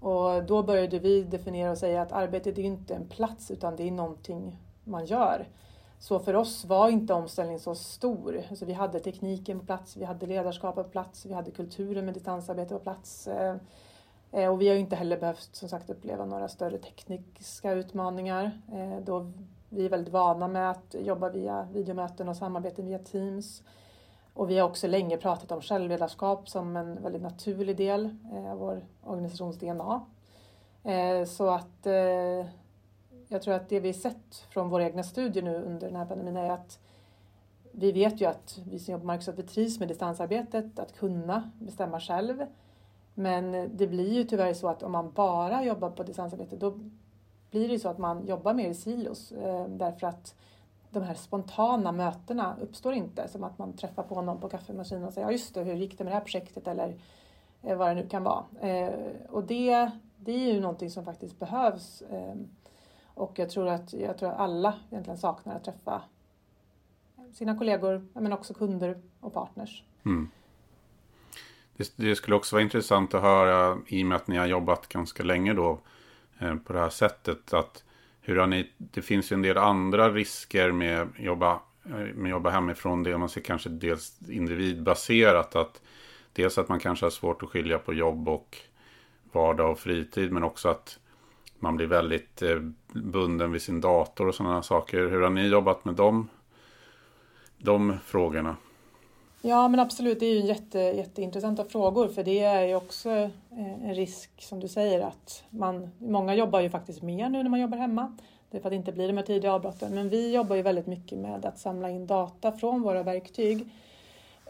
och 0.00 0.44
då 0.44 0.62
började 0.62 0.98
vi 0.98 1.22
definiera 1.22 1.70
och 1.70 1.78
säga 1.78 2.02
att 2.02 2.12
arbetet 2.12 2.58
är 2.58 2.62
inte 2.62 2.94
en 2.94 3.08
plats 3.08 3.50
utan 3.50 3.76
det 3.76 3.88
är 3.88 3.90
någonting 3.90 4.56
man 4.84 5.06
gör. 5.06 5.48
Så 5.98 6.18
för 6.18 6.36
oss 6.36 6.64
var 6.64 6.88
inte 6.88 7.14
omställningen 7.14 7.60
så 7.60 7.74
stor. 7.74 8.42
Alltså 8.50 8.64
vi 8.64 8.72
hade 8.72 9.00
tekniken 9.00 9.60
på 9.60 9.66
plats, 9.66 9.96
vi 9.96 10.04
hade 10.04 10.26
ledarskapet 10.26 10.84
på 10.84 10.90
plats, 10.90 11.26
vi 11.26 11.34
hade 11.34 11.50
kulturen 11.50 12.04
med 12.04 12.14
distansarbete 12.14 12.74
på 12.74 12.80
plats. 12.80 13.28
Eh, 13.28 13.56
eh, 14.32 14.48
och 14.52 14.60
vi 14.60 14.68
har 14.68 14.76
inte 14.76 14.96
heller 14.96 15.20
behövt 15.20 15.56
som 15.56 15.68
sagt 15.68 15.90
uppleva 15.90 16.24
några 16.24 16.48
större 16.48 16.78
tekniska 16.78 17.72
utmaningar. 17.72 18.60
Eh, 18.72 19.04
då 19.04 19.32
vi 19.68 19.84
är 19.84 19.88
väldigt 19.88 20.12
vana 20.12 20.48
med 20.48 20.70
att 20.70 20.94
jobba 21.00 21.28
via 21.28 21.68
videomöten 21.72 22.28
och 22.28 22.36
samarbeten 22.36 22.86
via 22.86 22.98
Teams. 22.98 23.62
Och 24.34 24.50
vi 24.50 24.58
har 24.58 24.68
också 24.68 24.86
länge 24.86 25.16
pratat 25.16 25.52
om 25.52 25.60
självledarskap 25.60 26.48
som 26.48 26.76
en 26.76 27.02
väldigt 27.02 27.22
naturlig 27.22 27.76
del 27.76 28.16
av 28.32 28.58
vår 28.58 28.84
organisations 29.04 29.58
DNA. 29.58 30.00
Så 31.26 31.50
att 31.50 31.86
jag 33.28 33.42
tror 33.42 33.54
att 33.54 33.68
det 33.68 33.80
vi 33.80 33.92
sett 33.92 34.46
från 34.50 34.68
våra 34.68 34.84
egna 34.84 35.02
studier 35.02 35.42
nu 35.42 35.56
under 35.56 35.86
den 35.86 35.96
här 35.96 36.06
pandemin 36.06 36.36
är 36.36 36.50
att 36.50 36.78
vi 37.72 37.92
vet 37.92 38.20
ju 38.20 38.26
att 38.26 38.58
vi 38.70 38.78
som 38.78 38.92
jobbar 38.92 39.06
på 39.06 39.12
Microsoft 39.12 39.38
vi 39.38 39.42
trivs 39.42 39.78
med 39.78 39.88
distansarbetet, 39.88 40.78
att 40.78 40.96
kunna 40.96 41.50
bestämma 41.58 42.00
själv. 42.00 42.46
Men 43.14 43.70
det 43.76 43.86
blir 43.86 44.12
ju 44.12 44.24
tyvärr 44.24 44.54
så 44.54 44.68
att 44.68 44.82
om 44.82 44.92
man 44.92 45.10
bara 45.10 45.64
jobbar 45.64 45.90
på 45.90 46.02
distansarbete 46.02 46.56
då 46.56 46.78
blir 47.50 47.68
det 47.68 47.72
ju 47.72 47.78
så 47.78 47.88
att 47.88 47.98
man 47.98 48.26
jobbar 48.26 48.54
mer 48.54 48.68
i 48.68 48.74
silos 48.74 49.32
eh, 49.32 49.68
därför 49.68 50.06
att 50.06 50.34
de 50.90 51.02
här 51.02 51.14
spontana 51.14 51.92
mötena 51.92 52.56
uppstår 52.62 52.94
inte. 52.94 53.28
Som 53.28 53.44
att 53.44 53.58
man 53.58 53.72
träffar 53.72 54.02
på 54.02 54.22
någon 54.22 54.40
på 54.40 54.48
kaffemaskinen 54.48 55.04
och 55.04 55.12
säger 55.12 55.26
ja 55.26 55.32
just 55.32 55.54
det, 55.54 55.62
hur 55.62 55.74
gick 55.74 55.98
det 55.98 56.04
med 56.04 56.12
det 56.12 56.16
här 56.16 56.24
projektet 56.24 56.68
eller 56.68 56.96
eh, 57.62 57.76
vad 57.76 57.88
det 57.88 57.94
nu 57.94 58.08
kan 58.08 58.24
vara. 58.24 58.44
Eh, 58.60 58.94
och 59.28 59.44
det, 59.44 59.90
det 60.16 60.32
är 60.32 60.52
ju 60.52 60.60
någonting 60.60 60.90
som 60.90 61.04
faktiskt 61.04 61.38
behövs 61.38 62.02
och 63.18 63.38
jag 63.38 63.50
tror 63.50 63.68
att, 63.68 63.92
jag 63.92 64.18
tror 64.18 64.28
att 64.28 64.38
alla 64.38 64.74
egentligen 64.90 65.18
saknar 65.18 65.56
att 65.56 65.64
träffa 65.64 66.02
sina 67.32 67.58
kollegor 67.58 68.06
men 68.12 68.32
också 68.32 68.54
kunder 68.54 69.00
och 69.20 69.34
partners. 69.34 69.82
Mm. 70.04 70.30
Det, 71.76 71.92
det, 71.96 72.16
skulle 72.16 72.36
också 72.36 72.56
vara 72.56 72.62
intressant 72.62 73.14
att 73.14 73.22
höra, 73.22 73.78
i 73.86 74.02
och 74.02 74.06
med 74.06 74.16
att 74.16 74.28
ni 74.28 74.36
har 74.36 74.46
jobbat 74.46 74.88
ganska 74.88 75.22
länge 75.22 75.54
då 75.54 75.78
eh, 76.38 76.56
på 76.56 76.72
det 76.72 76.78
här 76.78 76.90
sättet, 76.90 77.52
att 77.52 77.84
hur 78.20 78.36
har 78.36 78.46
ni, 78.46 78.70
det 78.76 79.02
finns 79.02 79.32
ju 79.32 79.34
en 79.34 79.42
del 79.42 79.58
andra 79.58 80.10
risker 80.10 80.72
med 80.72 81.02
att 81.02 81.08
jobba, 81.18 81.60
eh, 81.84 82.14
med 82.14 82.30
jobba 82.30 82.50
hemifrån. 82.50 83.02
Det 83.02 83.18
man 83.18 83.28
ser 83.28 83.40
kanske 83.40 83.68
dels 83.68 84.18
individbaserat, 84.28 85.56
att 85.56 85.82
dels 86.32 86.58
att 86.58 86.68
man 86.68 86.80
kanske 86.80 87.06
har 87.06 87.10
svårt 87.10 87.42
att 87.42 87.48
skilja 87.48 87.78
på 87.78 87.94
jobb 87.94 88.28
och 88.28 88.56
vardag 89.32 89.70
och 89.70 89.78
fritid, 89.78 90.32
men 90.32 90.44
också 90.44 90.68
att 90.68 90.98
man 91.58 91.76
blir 91.76 91.86
väldigt 91.86 92.42
eh, 92.42 92.56
bunden 92.92 93.52
vid 93.52 93.62
sin 93.62 93.80
dator 93.80 94.28
och 94.28 94.34
sådana 94.34 94.62
saker. 94.62 94.98
Hur 94.98 95.20
har 95.20 95.30
ni 95.30 95.48
jobbat 95.48 95.84
med 95.84 95.94
dem, 95.94 96.28
de 97.58 97.98
frågorna? 98.04 98.56
Ja 99.42 99.68
men 99.68 99.80
absolut, 99.80 100.20
det 100.20 100.26
är 100.26 100.34
ju 100.34 100.46
jätte, 100.46 100.78
jätteintressanta 100.78 101.64
frågor 101.64 102.08
för 102.08 102.24
det 102.24 102.38
är 102.38 102.66
ju 102.66 102.74
också 102.74 103.10
eh, 103.10 103.88
en 103.88 103.94
risk 103.94 104.30
som 104.38 104.60
du 104.60 104.68
säger 104.68 105.00
att 105.00 105.44
man, 105.50 105.90
många 105.98 106.34
jobbar 106.34 106.60
ju 106.60 106.70
faktiskt 106.70 107.02
mer 107.02 107.28
nu 107.28 107.42
när 107.42 107.50
man 107.50 107.60
jobbar 107.60 107.78
hemma. 107.78 108.16
Det 108.50 108.56
är 108.56 108.60
för 108.60 108.68
att 108.68 108.72
det 108.72 108.76
inte 108.76 108.92
blir 108.92 109.06
de 109.06 109.16
här 109.16 109.24
tidiga 109.24 109.52
avbrotten. 109.52 109.94
Men 109.94 110.08
vi 110.08 110.34
jobbar 110.34 110.56
ju 110.56 110.62
väldigt 110.62 110.86
mycket 110.86 111.18
med 111.18 111.44
att 111.44 111.58
samla 111.58 111.90
in 111.90 112.06
data 112.06 112.52
från 112.52 112.82
våra 112.82 113.02
verktyg 113.02 113.58
Eh, 113.60 113.64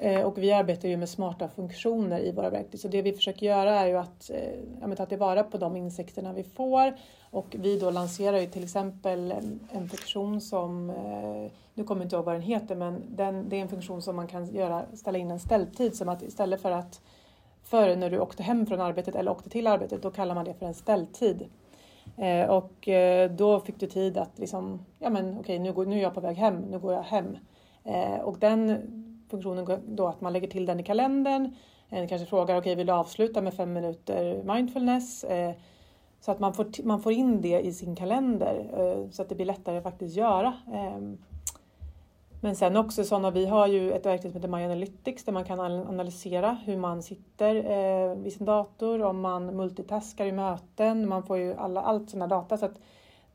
Eh, 0.00 0.22
och 0.22 0.38
vi 0.38 0.52
arbetar 0.52 0.88
ju 0.88 0.96
med 0.96 1.08
smarta 1.08 1.48
funktioner 1.48 2.20
i 2.20 2.32
våra 2.32 2.50
verktyg. 2.50 2.80
Så 2.80 2.88
det 2.88 3.02
vi 3.02 3.12
försöker 3.12 3.46
göra 3.46 3.74
är 3.74 3.86
ju 3.86 3.96
att 3.96 4.30
eh, 4.30 4.54
ja, 4.80 4.96
ta 4.96 5.06
tillvara 5.06 5.42
på 5.42 5.58
de 5.58 5.76
insikterna 5.76 6.32
vi 6.32 6.44
får. 6.44 6.94
Och 7.30 7.56
vi 7.58 7.78
då 7.78 7.90
lanserar 7.90 8.38
ju 8.38 8.46
till 8.46 8.64
exempel 8.64 9.32
en, 9.32 9.60
en 9.72 9.88
funktion 9.88 10.40
som, 10.40 10.90
eh, 10.90 11.52
nu 11.74 11.84
kommer 11.84 12.00
jag 12.00 12.06
inte 12.06 12.16
ihåg 12.16 12.24
vad 12.24 12.34
den 12.34 12.42
heter, 12.42 12.76
men 12.76 13.02
den, 13.08 13.48
det 13.48 13.56
är 13.56 13.60
en 13.60 13.68
funktion 13.68 14.02
som 14.02 14.16
man 14.16 14.26
kan 14.26 14.46
göra, 14.46 14.84
ställa 14.94 15.18
in 15.18 15.30
en 15.30 15.40
ställtid. 15.40 15.94
Som 15.96 16.08
att 16.08 16.22
istället 16.22 16.62
för 16.62 16.70
att 16.70 17.00
förr 17.62 17.96
när 17.96 18.10
du 18.10 18.18
åkte 18.18 18.42
hem 18.42 18.66
från 18.66 18.80
arbetet 18.80 19.14
eller 19.14 19.30
åkte 19.30 19.50
till 19.50 19.66
arbetet, 19.66 20.02
då 20.02 20.10
kallar 20.10 20.34
man 20.34 20.44
det 20.44 20.54
för 20.54 20.66
en 20.66 20.74
ställtid. 20.74 21.46
Eh, 22.16 22.50
och 22.50 22.88
eh, 22.88 23.30
då 23.30 23.60
fick 23.60 23.80
du 23.80 23.86
tid 23.86 24.18
att 24.18 24.38
liksom, 24.38 24.84
ja 24.98 25.10
men 25.10 25.38
okej 25.38 25.58
nu, 25.58 25.72
nu 25.86 25.98
är 25.98 26.02
jag 26.02 26.14
på 26.14 26.20
väg 26.20 26.36
hem, 26.36 26.56
nu 26.56 26.78
går 26.78 26.92
jag 26.92 27.02
hem. 27.02 27.36
Eh, 27.84 28.20
och 28.20 28.38
den 28.38 28.78
funktionen 29.30 29.80
då 29.86 30.06
att 30.06 30.20
man 30.20 30.32
lägger 30.32 30.48
till 30.48 30.66
den 30.66 30.80
i 30.80 30.82
kalendern. 30.82 31.54
En 31.88 32.08
kanske 32.08 32.26
frågar, 32.26 32.44
okej 32.44 32.58
okay, 32.58 32.74
vill 32.74 32.86
du 32.86 32.92
avsluta 32.92 33.42
med 33.42 33.54
fem 33.54 33.72
minuter 33.72 34.42
mindfulness? 34.44 35.24
Eh, 35.24 35.54
så 36.20 36.30
att 36.30 36.38
man 36.40 36.54
får, 36.54 36.84
man 36.84 37.00
får 37.00 37.12
in 37.12 37.40
det 37.40 37.60
i 37.60 37.72
sin 37.72 37.96
kalender 37.96 38.70
eh, 38.72 39.10
så 39.10 39.22
att 39.22 39.28
det 39.28 39.34
blir 39.34 39.46
lättare 39.46 39.76
att 39.76 39.82
faktiskt 39.82 40.16
göra. 40.16 40.52
Ehm, 40.72 41.18
men 42.40 42.56
sen 42.56 42.76
också 42.76 43.04
sådana, 43.04 43.30
vi 43.30 43.46
har 43.46 43.66
ju 43.66 43.92
ett 43.92 44.06
verktyg 44.06 44.32
som 44.32 44.40
heter 44.40 44.56
My 44.56 44.64
Analytics 44.64 45.24
där 45.24 45.32
man 45.32 45.44
kan 45.44 45.60
analysera 45.60 46.58
hur 46.64 46.76
man 46.76 47.02
sitter 47.02 47.54
eh, 47.54 48.14
vid 48.14 48.32
sin 48.32 48.46
dator, 48.46 49.02
om 49.02 49.20
man 49.20 49.56
multitaskar 49.56 50.26
i 50.26 50.32
möten, 50.32 51.08
man 51.08 51.22
får 51.22 51.38
ju 51.38 51.54
alla, 51.54 51.82
allt 51.82 52.10
sådana 52.10 52.26
data. 52.26 52.56
Så 52.56 52.66
att 52.66 52.80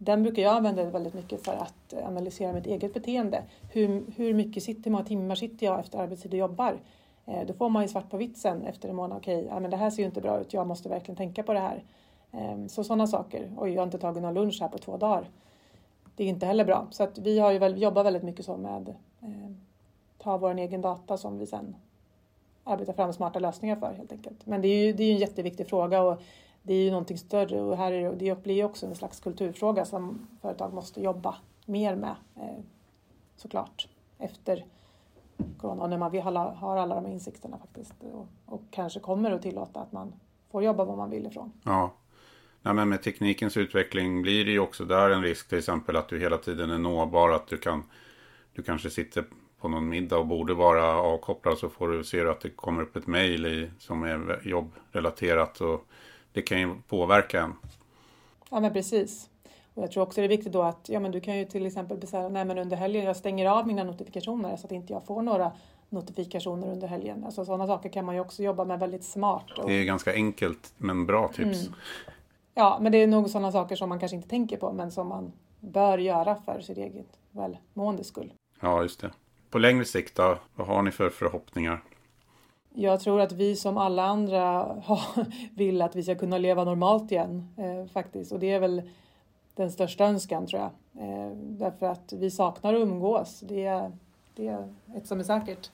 den 0.03 0.23
brukar 0.23 0.41
jag 0.41 0.55
använda 0.55 0.83
väldigt 0.85 1.13
mycket 1.13 1.45
för 1.45 1.53
att 1.53 1.93
eh, 1.93 2.07
analysera 2.07 2.53
mitt 2.53 2.65
eget 2.65 2.93
beteende. 2.93 3.43
Hur, 3.71 4.03
hur 4.15 4.33
mycket 4.33 4.63
sitter, 4.63 4.83
hur 4.83 4.91
många 4.91 5.03
timmar 5.03 5.35
sitter 5.35 5.65
jag 5.65 5.79
efter 5.79 5.99
arbetstid 5.99 6.33
och 6.33 6.39
jobbar? 6.39 6.79
Eh, 7.25 7.45
då 7.47 7.53
får 7.53 7.69
man 7.69 7.83
ju 7.83 7.87
svart 7.87 8.09
på 8.09 8.17
vitt 8.17 8.37
sen 8.37 8.65
efter 8.65 8.89
en 8.89 8.95
månad. 8.95 9.17
Okej, 9.17 9.37
okay, 9.37 9.47
ja, 9.49 9.59
men 9.59 9.71
det 9.71 9.77
här 9.77 9.89
ser 9.89 10.01
ju 10.01 10.05
inte 10.05 10.21
bra 10.21 10.39
ut. 10.39 10.53
Jag 10.53 10.67
måste 10.67 10.89
verkligen 10.89 11.15
tänka 11.15 11.43
på 11.43 11.53
det 11.53 11.59
här. 11.59 11.83
Eh, 12.31 12.67
så 12.67 12.83
sådana 12.83 13.07
saker. 13.07 13.51
Oj, 13.57 13.71
jag 13.71 13.81
har 13.81 13.85
inte 13.85 13.97
tagit 13.97 14.21
någon 14.21 14.33
lunch 14.33 14.57
här 14.61 14.67
på 14.67 14.77
två 14.77 14.97
dagar. 14.97 15.29
Det 16.15 16.23
är 16.23 16.27
inte 16.27 16.45
heller 16.45 16.65
bra. 16.65 16.87
Så 16.91 17.03
att 17.03 17.17
vi 17.17 17.39
har 17.39 17.51
ju 17.51 17.59
väl, 17.59 17.81
jobbar 17.81 18.03
väldigt 18.03 18.23
mycket 18.23 18.45
så 18.45 18.57
med 18.57 18.95
eh, 19.21 19.51
ta 20.17 20.37
vår 20.37 20.57
egen 20.57 20.81
data 20.81 21.17
som 21.17 21.37
vi 21.37 21.45
sen 21.45 21.75
arbetar 22.63 22.93
fram 22.93 23.13
smarta 23.13 23.39
lösningar 23.39 23.75
för 23.75 23.93
helt 23.93 24.11
enkelt. 24.11 24.45
Men 24.45 24.61
det 24.61 24.67
är 24.67 24.85
ju 24.85 24.93
det 24.93 25.03
är 25.03 25.11
en 25.11 25.17
jätteviktig 25.17 25.67
fråga 25.67 26.01
och 26.01 26.21
det 26.63 26.73
är 26.73 26.83
ju 26.83 26.89
någonting 26.91 27.17
större 27.17 27.61
och 27.61 27.77
här 27.77 27.91
är 27.91 28.09
det, 28.09 28.15
det 28.15 28.43
blir 28.43 28.65
också 28.65 28.85
en 28.85 28.95
slags 28.95 29.19
kulturfråga 29.19 29.85
som 29.85 30.27
företag 30.41 30.73
måste 30.73 31.01
jobba 31.01 31.35
mer 31.65 31.95
med 31.95 32.15
eh, 32.35 32.63
såklart 33.35 33.87
efter 34.17 34.65
corona 35.57 35.83
och 35.83 35.89
när 35.89 35.97
man 35.97 36.55
har 36.55 36.77
alla 36.77 36.95
de 36.95 37.05
här 37.05 37.11
insikterna 37.11 37.57
faktiskt 37.57 37.93
och, 38.13 38.27
och 38.45 38.61
kanske 38.71 38.99
kommer 38.99 39.31
att 39.31 39.41
tillåta 39.41 39.79
att 39.79 39.91
man 39.91 40.13
får 40.51 40.63
jobba 40.63 40.85
var 40.85 40.95
man 40.95 41.09
vill 41.09 41.25
ifrån. 41.25 41.51
Ja. 41.63 41.93
Nej, 42.61 42.73
men 42.73 42.89
med 42.89 43.03
teknikens 43.03 43.57
utveckling 43.57 44.21
blir 44.21 44.45
det 44.45 44.51
ju 44.51 44.59
också 44.59 44.85
där 44.85 45.09
en 45.09 45.23
risk 45.23 45.49
till 45.49 45.57
exempel 45.57 45.95
att 45.95 46.09
du 46.09 46.19
hela 46.19 46.37
tiden 46.37 46.69
är 46.69 46.77
nåbar, 46.77 47.29
att 47.29 47.47
du 47.47 47.57
kan 47.57 47.83
du 48.53 48.63
kanske 48.63 48.89
sitter 48.89 49.25
på 49.59 49.67
någon 49.67 49.89
middag 49.89 50.17
och 50.17 50.27
borde 50.27 50.53
vara 50.53 50.95
avkopplad 50.95 51.57
så 51.57 51.69
får 51.69 51.87
du 51.87 52.03
se 52.03 52.27
att 52.27 52.41
det 52.41 52.49
kommer 52.49 52.81
upp 52.81 52.95
ett 52.95 53.07
mejl 53.07 53.71
som 53.79 54.03
är 54.03 54.41
jobbrelaterat 54.43 55.61
och 55.61 55.87
det 56.33 56.41
kan 56.41 56.59
ju 56.59 56.75
påverka 56.87 57.41
en. 57.41 57.53
Ja 58.49 58.59
men 58.59 58.73
precis. 58.73 59.29
Och 59.73 59.83
jag 59.83 59.91
tror 59.91 60.03
också 60.03 60.21
det 60.21 60.27
är 60.27 60.29
viktigt 60.29 60.53
då 60.53 60.61
att 60.61 60.89
ja, 60.89 60.99
men 60.99 61.11
du 61.11 61.21
kan 61.21 61.37
ju 61.37 61.45
till 61.45 61.65
exempel 61.65 62.07
säga 62.07 62.29
nej 62.29 62.45
men 62.45 62.57
under 62.57 62.77
helgen 62.77 63.05
jag 63.05 63.15
stänger 63.15 63.45
av 63.49 63.67
mina 63.67 63.83
notifikationer 63.83 64.57
så 64.57 64.65
att 64.65 64.71
inte 64.71 64.93
jag 64.93 65.03
får 65.05 65.21
några 65.21 65.51
notifikationer 65.89 66.71
under 66.71 66.87
helgen. 66.87 67.23
Alltså 67.25 67.45
sådana 67.45 67.67
saker 67.67 67.89
kan 67.89 68.05
man 68.05 68.15
ju 68.15 68.21
också 68.21 68.43
jobba 68.43 68.65
med 68.65 68.79
väldigt 68.79 69.03
smart. 69.03 69.51
Och... 69.57 69.67
Det 69.67 69.73
är 69.73 69.83
ganska 69.83 70.13
enkelt 70.13 70.73
men 70.77 71.05
bra 71.05 71.27
tips. 71.27 71.67
Mm. 71.67 71.73
Ja, 72.53 72.77
men 72.81 72.91
det 72.91 72.97
är 72.97 73.07
nog 73.07 73.29
sådana 73.29 73.51
saker 73.51 73.75
som 73.75 73.89
man 73.89 73.99
kanske 73.99 74.15
inte 74.15 74.29
tänker 74.29 74.57
på 74.57 74.73
men 74.73 74.91
som 74.91 75.07
man 75.07 75.31
bör 75.59 75.97
göra 75.97 76.35
för 76.35 76.61
sitt 76.61 76.77
eget 76.77 77.19
välmåendes 77.31 78.07
skull. 78.07 78.33
Ja, 78.59 78.81
just 78.81 79.01
det. 79.01 79.11
På 79.49 79.57
längre 79.57 79.85
sikt 79.85 80.15
då, 80.15 80.37
vad 80.55 80.67
har 80.67 80.81
ni 80.81 80.91
för 80.91 81.09
förhoppningar? 81.09 81.83
Jag 82.75 82.99
tror 82.99 83.21
att 83.21 83.31
vi 83.31 83.55
som 83.55 83.77
alla 83.77 84.03
andra 84.03 84.75
vill 85.55 85.81
att 85.81 85.95
vi 85.95 86.03
ska 86.03 86.15
kunna 86.15 86.37
leva 86.37 86.63
normalt 86.63 87.11
igen 87.11 87.53
eh, 87.57 87.85
faktiskt. 87.85 88.31
Och 88.31 88.39
det 88.39 88.51
är 88.51 88.59
väl 88.59 88.81
den 89.55 89.71
största 89.71 90.05
önskan 90.05 90.47
tror 90.47 90.61
jag. 90.61 90.71
Eh, 91.03 91.31
därför 91.35 91.85
att 91.85 92.13
vi 92.13 92.31
saknar 92.31 92.73
att 92.73 92.79
umgås. 92.79 93.39
Det 93.39 93.65
är, 93.65 93.91
det 94.35 94.47
är 94.47 94.73
ett 94.95 95.07
som 95.07 95.19
är 95.19 95.23
säkert. 95.23 95.71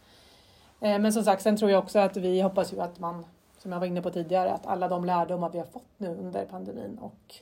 Eh, 0.80 1.00
men 1.00 1.14
som 1.14 1.24
sagt, 1.24 1.42
sen 1.42 1.58
tror 1.58 1.72
jag 1.72 1.84
också 1.84 2.00
att 2.00 2.18
vi 2.18 2.42
hoppas 2.42 2.74
ju 2.74 2.82
att 2.82 3.00
man, 3.00 3.26
som 3.58 3.72
jag 3.72 3.80
var 3.80 3.88
inne 3.88 4.02
på 4.02 4.10
tidigare, 4.10 4.52
att 4.52 4.66
alla 4.66 4.88
de 4.88 5.06
lärdomar 5.06 5.50
vi 5.50 5.58
har 5.58 5.66
fått 5.66 5.90
nu 5.98 6.08
under 6.08 6.46
pandemin 6.46 6.98
och 7.02 7.36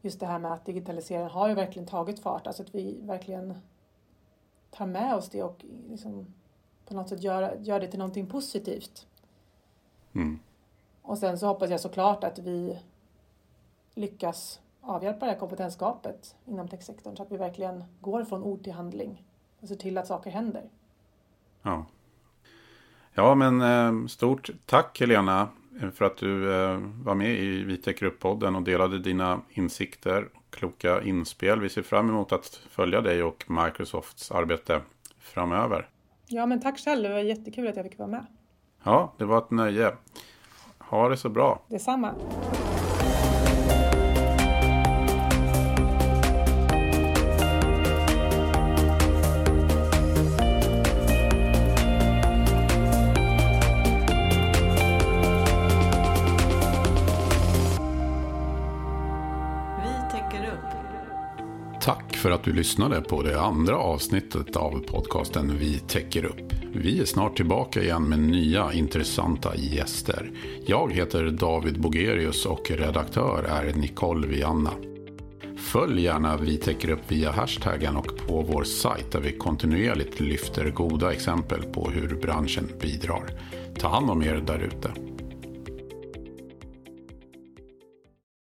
just 0.00 0.20
det 0.20 0.26
här 0.26 0.38
med 0.38 0.52
att 0.52 0.64
digitaliseringen 0.64 1.30
har 1.30 1.48
ju 1.48 1.54
verkligen 1.54 1.88
tagit 1.88 2.20
fart. 2.20 2.46
Alltså 2.46 2.62
att 2.62 2.74
vi 2.74 2.98
verkligen 3.02 3.54
tar 4.70 4.86
med 4.86 5.14
oss 5.14 5.28
det 5.28 5.42
och 5.42 5.64
liksom 5.90 6.26
på 6.88 6.94
något 6.94 7.08
sätt 7.08 7.22
göra, 7.22 7.56
göra 7.56 7.78
det 7.78 7.86
till 7.88 7.98
någonting 7.98 8.26
positivt. 8.26 9.06
Mm. 10.14 10.38
Och 11.02 11.18
sen 11.18 11.38
så 11.38 11.46
hoppas 11.46 11.70
jag 11.70 11.80
såklart 11.80 12.24
att 12.24 12.38
vi 12.38 12.78
lyckas 13.94 14.60
avhjälpa 14.80 15.26
det 15.26 15.32
här 15.32 15.38
kompetensgapet 15.38 16.36
inom 16.44 16.68
techsektorn 16.68 17.16
så 17.16 17.22
att 17.22 17.32
vi 17.32 17.36
verkligen 17.36 17.84
går 18.00 18.24
från 18.24 18.42
ord 18.42 18.62
till 18.62 18.72
handling 18.72 19.24
och 19.60 19.68
ser 19.68 19.74
till 19.74 19.98
att 19.98 20.06
saker 20.06 20.30
händer. 20.30 20.70
Ja, 21.62 21.86
ja 23.14 23.34
men 23.34 23.62
eh, 23.62 24.06
stort 24.06 24.50
tack 24.66 25.00
Helena 25.00 25.48
för 25.94 26.04
att 26.04 26.16
du 26.16 26.54
eh, 26.54 26.78
var 27.04 27.14
med 27.14 27.30
i 27.30 27.64
Vitec 27.64 27.98
Grupp-podden 27.98 28.56
och 28.56 28.62
delade 28.62 28.98
dina 28.98 29.40
insikter 29.50 30.28
och 30.34 30.42
kloka 30.50 31.02
inspel. 31.02 31.60
Vi 31.60 31.68
ser 31.68 31.82
fram 31.82 32.08
emot 32.08 32.32
att 32.32 32.46
följa 32.46 33.00
dig 33.00 33.22
och 33.22 33.44
Microsofts 33.50 34.30
arbete 34.30 34.80
framöver. 35.18 35.88
Ja, 36.28 36.46
men 36.46 36.60
tack 36.60 36.78
själv. 36.78 37.02
Det 37.02 37.08
var 37.08 37.18
jättekul 37.18 37.68
att 37.68 37.76
jag 37.76 37.84
fick 37.84 37.98
vara 37.98 38.08
med. 38.08 38.26
Ja, 38.82 39.12
det 39.18 39.24
var 39.24 39.38
ett 39.38 39.50
nöje. 39.50 39.92
Ha 40.78 41.08
det 41.08 41.16
så 41.16 41.28
bra. 41.28 41.62
Detsamma. 41.68 42.14
För 62.26 62.30
att 62.32 62.44
du 62.44 62.52
lyssnade 62.52 63.00
på 63.00 63.22
det 63.22 63.40
andra 63.40 63.76
avsnittet 63.76 64.56
av 64.56 64.80
podcasten 64.86 65.58
Vi 65.58 65.78
täcker 65.78 66.24
upp. 66.24 66.52
Vi 66.74 67.00
är 67.00 67.04
snart 67.04 67.36
tillbaka 67.36 67.82
igen 67.82 68.02
med 68.02 68.18
nya 68.18 68.72
intressanta 68.72 69.56
gäster. 69.56 70.30
Jag 70.66 70.92
heter 70.92 71.24
David 71.24 71.80
Bogerius 71.80 72.46
och 72.46 72.70
redaktör 72.70 73.44
är 73.48 73.74
Nicole 73.74 74.26
Vianna. 74.26 74.70
Följ 75.56 76.02
gärna 76.02 76.36
Vi 76.36 76.56
täcker 76.56 76.90
upp 76.90 77.12
via 77.12 77.30
hashtaggen 77.30 77.96
och 77.96 78.16
på 78.26 78.42
vår 78.42 78.64
sajt 78.64 79.12
där 79.12 79.20
vi 79.20 79.32
kontinuerligt 79.32 80.20
lyfter 80.20 80.70
goda 80.70 81.12
exempel 81.12 81.62
på 81.62 81.90
hur 81.90 82.14
branschen 82.22 82.68
bidrar. 82.80 83.30
Ta 83.78 83.88
hand 83.88 84.10
om 84.10 84.22
er 84.22 84.42
därute. 84.46 85.15